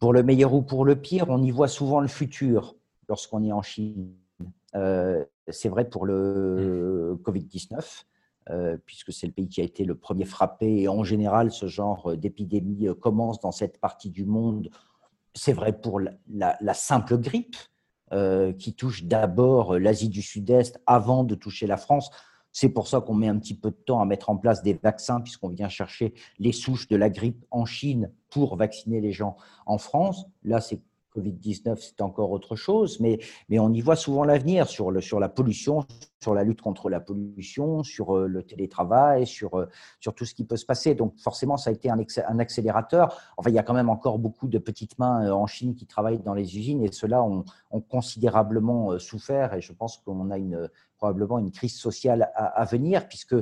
[0.00, 2.76] pour le meilleur ou pour le pire, on y voit souvent le futur
[3.08, 4.14] lorsqu'on est en Chine.
[4.74, 8.04] Euh, c'est vrai pour le Covid-19,
[8.50, 10.82] euh, puisque c'est le pays qui a été le premier frappé.
[10.82, 14.70] Et en général, ce genre d'épidémie commence dans cette partie du monde.
[15.34, 17.56] C'est vrai pour la, simple grippe,
[18.12, 22.10] euh, qui touche d'abord l'Asie du Sud-Est avant de toucher la France.
[22.54, 24.74] C'est pour ça qu'on met un petit peu de temps à mettre en place des
[24.74, 29.36] vaccins, puisqu'on vient chercher les souches de la grippe en Chine pour vacciner les gens
[29.64, 30.26] en France.
[30.44, 30.82] Là, c'est
[31.14, 35.28] Covid-19, c'est encore autre chose, mais, mais on y voit souvent l'avenir sur, sur la
[35.28, 35.84] pollution,
[36.20, 39.66] sur la lutte contre la pollution, sur euh, le télétravail, sur, euh,
[40.00, 40.94] sur tout ce qui peut se passer.
[40.94, 41.98] Donc forcément, ça a été un,
[42.28, 43.20] un accélérateur.
[43.36, 45.86] Enfin, il y a quand même encore beaucoup de petites mains euh, en Chine qui
[45.86, 47.44] travaillent dans les usines et ceux-là ont,
[47.88, 53.08] considérablement souffert et je pense qu'on a une, probablement une crise sociale à, à, venir
[53.08, 53.34] puisque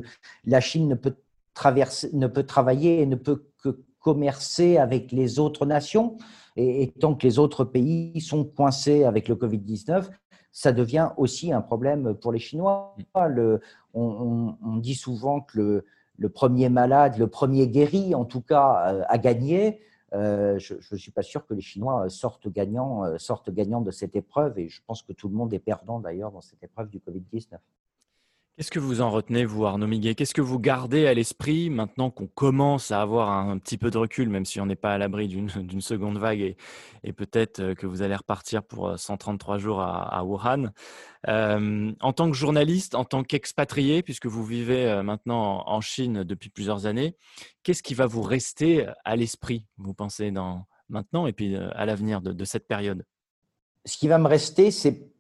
[0.45, 1.17] la Chine ne peut,
[1.53, 6.17] traverser, ne peut travailler et ne peut que commercer avec les autres nations.
[6.57, 10.11] Et, tant que les autres pays sont coincés avec le Covid-19,
[10.53, 12.97] ça devient aussi un problème pour les Chinois.
[13.95, 15.85] On, dit souvent que
[16.17, 19.81] le, premier malade, le premier guéri, en tout cas, euh, a gagné.
[20.13, 23.93] Euh, je ne suis pas sûr que les Chinois sortent gagnants, euh, sortent gagnants de
[23.93, 26.91] cette épreuve, et je pense que tout le monde est perdant d'ailleurs dans cette épreuve
[26.91, 27.59] du Covid-19.
[28.61, 32.11] Qu'est-ce que vous en retenez, vous, Arnaud Miguet Qu'est-ce que vous gardez à l'esprit maintenant
[32.11, 34.99] qu'on commence à avoir un petit peu de recul, même si on n'est pas à
[34.99, 35.49] l'abri d'une
[35.81, 36.55] seconde vague
[37.03, 40.73] et, peut-être euh, que vous allez repartir pour 133 euh, jours à, Wuhan.
[41.27, 46.51] Euh, En tant que journaliste, en tant qu'expatrié, puisque vous vivez maintenant en Chine depuis
[46.51, 47.17] plusieurs années,
[47.63, 50.31] qu'est-ce qui va vous rester à l'esprit, vous pensez,
[50.91, 53.07] maintenant et puis à l'avenir de cette période?
[53.87, 55.11] Ce qui va me rester, c'est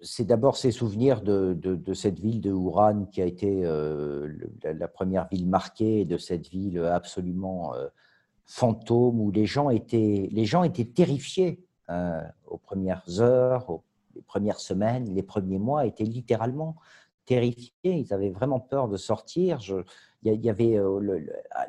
[0.00, 5.28] c'est d'abord ces souvenirs de, cette ville de Wuhan qui a été euh, la, première
[5.28, 7.88] ville marquée, de cette ville absolument euh,
[8.44, 13.84] fantôme où les gens étaient, les gens étaient terrifiés euh, aux premières heures, aux,
[14.26, 16.76] premières semaines, les premiers mois étaient littéralement
[17.24, 17.72] terrifiés.
[17.84, 19.60] Ils avaient vraiment peur de sortir.
[20.22, 20.78] il y avait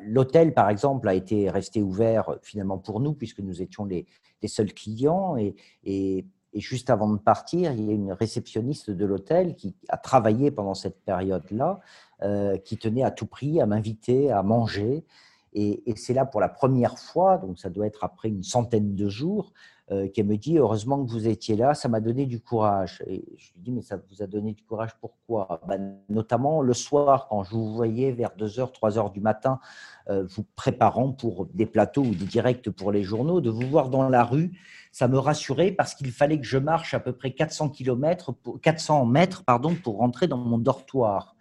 [0.02, 4.06] l'hôtel, par exemple, a été resté ouvert finalement pour nous puisque nous étions les,
[4.46, 9.56] seuls clients et et juste avant de partir, il y a une réceptionniste de l'hôtel
[9.56, 11.80] qui a travaillé pendant cette période-là,
[12.22, 15.04] euh, qui tenait à tout prix à m'inviter à manger.
[15.52, 19.08] Et, c'est là pour la première fois, donc ça doit être après une centaine de
[19.08, 19.52] jours,
[19.90, 23.02] euh, qu'elle me dit Heureusement que vous étiez là, ça m'a donné du courage.
[23.06, 25.60] Et je lui dis Mais ça vous a donné du courage pourquoi?
[25.68, 29.60] Ben, Notamment le soir, quand je vous voyais vers 2h, 3h du matin,
[30.08, 33.90] euh, vous préparant pour des plateaux ou des directs pour les journaux, de vous voir
[33.90, 34.52] dans la rue
[34.94, 38.32] ça me rassurait parce qu'il fallait que je marche à peu près 400 km,
[38.62, 41.34] 400 mètres pardon, pour rentrer dans mon dortoir,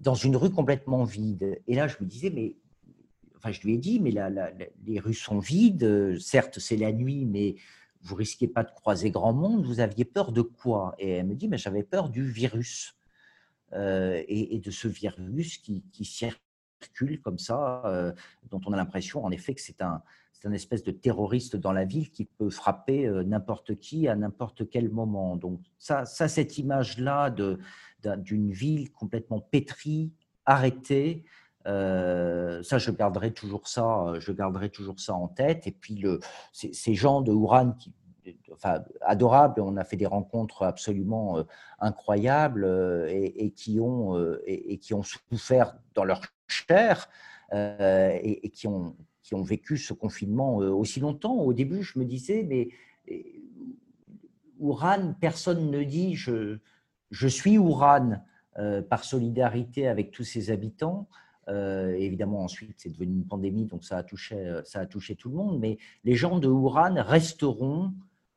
[0.00, 1.62] dans une rue complètement vide.
[1.68, 2.56] Et là, je me disais, mais
[3.36, 4.12] enfin, je lui ai dit, mais
[4.84, 6.18] les rues sont vides.
[6.18, 7.54] Certes, c'est la nuit, mais
[8.02, 9.64] vous risquez pas de croiser grand monde.
[9.64, 10.96] Vous aviez peur de quoi?
[10.98, 12.96] Et elle me dit, mais j'avais peur du virus
[13.74, 18.12] euh, et, de ce virus qui, circule comme ça, euh,
[18.50, 20.02] dont on a l'impression, en effet, que c'est un
[20.38, 24.16] c'est un espèce de terroriste dans la ville qui peut frapper euh, n'importe qui à
[24.16, 25.36] n'importe quel moment.
[25.36, 30.12] Donc ça, cette image-là d'une ville complètement pétrie,
[30.44, 31.24] arrêtée,
[31.66, 35.66] euh, ça, je garderai toujours ça, je garderai toujours ça en tête.
[35.66, 36.20] Et puis le,
[36.52, 37.32] ces, gens de
[37.78, 37.92] qui,
[38.52, 41.42] enfin, adorables, on a fait des rencontres absolument euh,
[41.80, 42.66] incroyables
[43.08, 44.16] et, qui ont
[44.46, 47.08] et, qui ont souffert dans leur chair
[47.52, 48.94] et, qui ont
[49.26, 51.34] qui ont vécu ce confinement euh, aussi longtemps.
[51.34, 52.68] Au début, je me disais, mais
[54.60, 56.58] Ouran, personne ne dit je,
[57.10, 58.22] je suis Ouran
[58.58, 61.08] euh, par solidarité avec tous ses habitants.
[61.48, 65.28] Euh, évidemment, ensuite, c'est devenu une pandémie, donc ça a, touché, ça a touché tout
[65.28, 65.58] le monde.
[65.58, 67.92] Mais les gens de Ouran resteront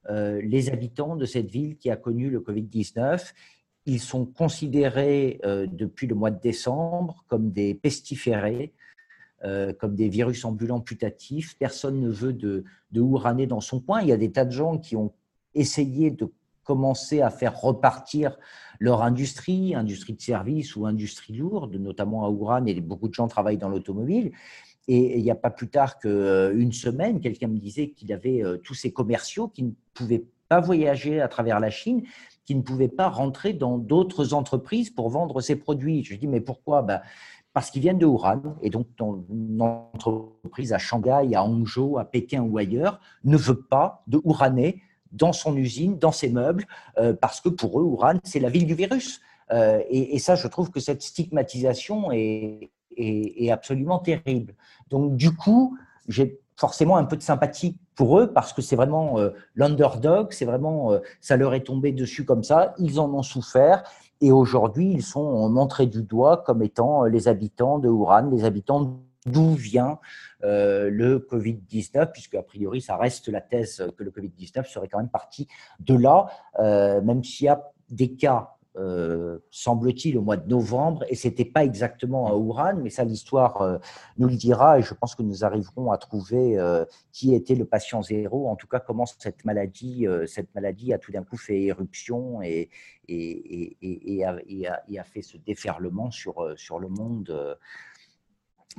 [0.09, 3.31] les habitants de cette ville qui a connu le Covid-19.
[3.85, 8.73] Ils sont considérés depuis le mois de décembre comme des pestiférés,
[9.43, 11.57] euh, comme des virus ambulants putatifs.
[11.57, 14.01] Personne ne veut de, de dans son coin.
[14.01, 15.11] Il y a des tas de gens qui ont
[15.53, 16.31] essayé de
[16.63, 18.37] commencer à faire repartir
[18.79, 23.27] leur industrie, industrie de services ou industrie lourde, notamment à Ouran, et beaucoup de gens
[23.27, 24.31] travaillent dans l'automobile.
[24.87, 28.43] Et il n'y a pas plus tard qu'une euh, semaine, quelqu'un me disait qu'il avait
[28.43, 32.03] euh, tous ces commerciaux qui ne pouvaient pas voyager à travers la Chine,
[32.45, 36.03] qui ne pouvaient pas rentrer dans d'autres entreprises pour vendre ces produits.
[36.03, 36.81] Je dis, mais pourquoi?
[36.81, 37.01] Ben,
[37.53, 42.41] parce qu'ils viennent de Wuhan, et donc une entreprise à Shanghai, à Hangzhou, à Pékin
[42.41, 44.81] ou ailleurs, ne veut pas de Wuhanais
[45.11, 46.65] dans son usine, dans ses meubles,
[46.97, 49.21] euh, parce que pour eux, Wuhan, c'est la ville du virus.
[49.51, 52.69] Euh, et, ça, je trouve que cette stigmatisation est,
[53.51, 54.53] absolument terrible.
[54.89, 55.77] Donc, du coup,
[56.07, 60.45] j'ai forcément un peu de sympathie pour eux parce que c'est vraiment euh, l'underdog, c'est
[60.45, 60.91] vraiment,
[61.21, 63.83] ça leur est tombé dessus comme ça, ils en ont souffert
[64.21, 69.01] et aujourd'hui ils sont montrés du doigt comme étant les habitants de Wuhan, les habitants
[69.25, 69.99] d'où vient
[70.41, 75.09] le Covid-19, puisque a priori ça reste la thèse que le Covid-19 serait quand même
[75.09, 75.47] parti
[75.79, 76.27] de là,
[76.59, 81.65] même s'il y a des cas euh, semble-t-il, au mois de novembre, et c'était pas
[81.65, 83.77] exactement à Wuhan, mais ça l'histoire euh,
[84.17, 87.65] nous le dira, et je pense que nous arriverons à trouver euh, qui était le
[87.65, 91.63] patient zéro, en tout cas comment cette maladie, cette maladie a tout d'un coup fait
[91.63, 92.69] éruption et,
[93.07, 97.57] et, et, a, fait ce déferlement sur, sur le monde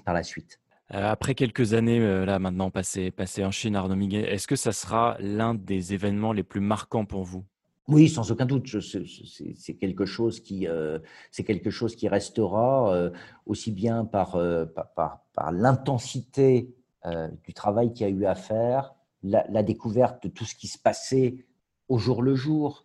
[0.04, 0.60] par la suite.
[0.88, 5.16] Après quelques années là maintenant passées, passées en Chine, Arnaud Miguel, est-ce que ça sera
[5.20, 7.44] l'un des événements les plus marquants pour vous?
[7.90, 8.66] Oui, sans aucun doute.
[8.80, 10.98] C'est quelque chose qui, euh,
[11.30, 13.10] c'est quelque chose qui restera euh,
[13.46, 16.74] aussi bien par, euh, par, par, l'intensité
[17.44, 20.68] du travail qu'il y a eu à faire, la, la, découverte de tout ce qui
[20.68, 21.46] se passait
[21.88, 22.84] au jour le jour,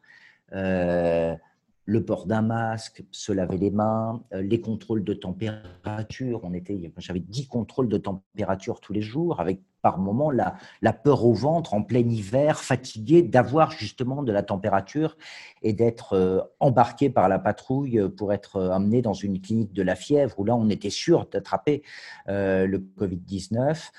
[0.51, 6.39] le port d'un masque, se laver les mains, les contrôles de température.
[6.45, 11.25] On était, j'avais 10 contrôles de température tous les jours avec par moment la, peur
[11.25, 15.15] au ventre en plein hiver, fatigué d'avoir justement de la température
[15.61, 19.83] et d'être euh, embarqué par la patrouille pour être euh, amené dans une clinique de
[19.83, 21.83] la fièvre où là on était sûr d'attraper
[22.29, 23.91] euh, le Covid-19.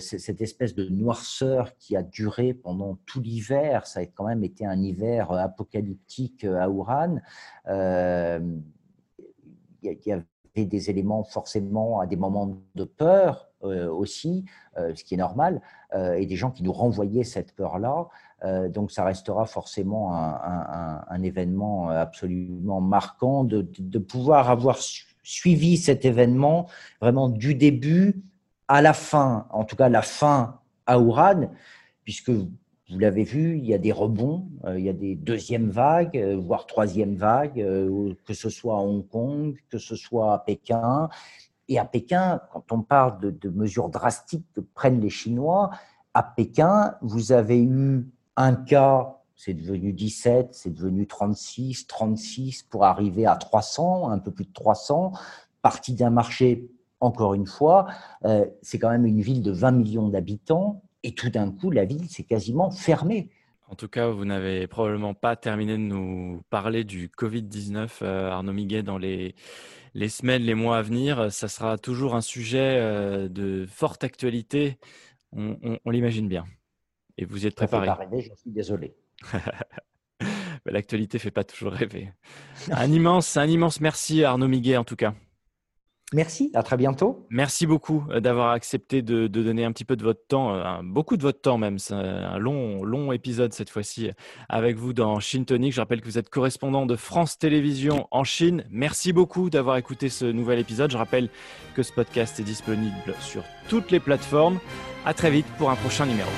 [0.00, 4.66] cette espèce de noirceur qui a duré pendant tout l'hiver, ça a quand même été
[4.66, 7.20] un hiver apocalyptique à Wuhan.
[9.84, 10.24] Il y, avait
[10.56, 14.44] des éléments forcément à des moments de peur, euh, aussi,
[14.76, 15.60] euh, ce qui est normal,
[15.92, 18.06] euh, et des gens qui nous renvoyaient cette peur-là.
[18.68, 24.78] donc ça restera forcément un, événement absolument marquant de, de, pouvoir avoir
[25.24, 26.68] suivi cet événement
[27.00, 28.22] vraiment du début
[28.68, 31.50] à la fin, en tout cas la fin à Ouran,
[32.04, 32.30] puisque
[32.90, 36.66] vous l'avez vu, il y a des rebonds, il y a des deuxièmes vagues, voire
[36.66, 37.62] troisième vagues,
[38.24, 41.08] que ce soit à Hong Kong, que ce soit à Pékin.
[41.68, 45.70] Et à Pékin, quand on parle de, mesures drastiques que prennent les Chinois,
[46.14, 52.84] à Pékin, vous avez eu un cas, c'est devenu 17, c'est devenu 36, 36 pour
[52.84, 55.12] arriver à 300, un peu plus de 300,
[55.60, 56.70] partie d'un marché,
[57.00, 57.86] encore une fois,
[58.24, 61.84] euh, c'est quand même une ville de 20 millions d'habitants, et tout d'un coup, la
[61.84, 63.30] ville s'est quasiment fermée.
[63.68, 68.54] En tout cas, vous n'avez probablement pas terminé de nous parler du Covid-19, euh, Arnaud
[68.54, 69.34] Miguet, dans les,
[69.94, 71.30] les semaines, les mois à venir.
[71.30, 74.78] Ça sera toujours un sujet euh, de forte actualité,
[75.32, 76.44] on, l'imagine bien.
[77.18, 77.88] Et vous y êtes préparé.
[78.18, 78.94] Je suis désolé.
[80.64, 82.12] L'actualité ne fait pas toujours rêver.
[82.70, 85.14] Un immense, un immense merci Arnaud Miguet en tout cas.
[86.14, 87.26] Merci, à très bientôt.
[87.28, 91.18] Merci beaucoup euh, d'avoir accepté de, donner un petit peu de votre temps, euh, beaucoup
[91.18, 91.78] de votre temps même.
[91.78, 94.10] C'est un long, long épisode cette fois-ci
[94.48, 95.74] avec vous dans Chine Tonic.
[95.74, 98.64] Je rappelle que vous êtes correspondant de France Télévisions en Chine.
[98.70, 100.90] Merci beaucoup d'avoir écouté ce nouvel épisode.
[100.90, 101.28] Je rappelle
[101.74, 104.58] que ce podcast est disponible sur toutes les plateformes.
[105.04, 106.30] À très vite pour un prochain numéro.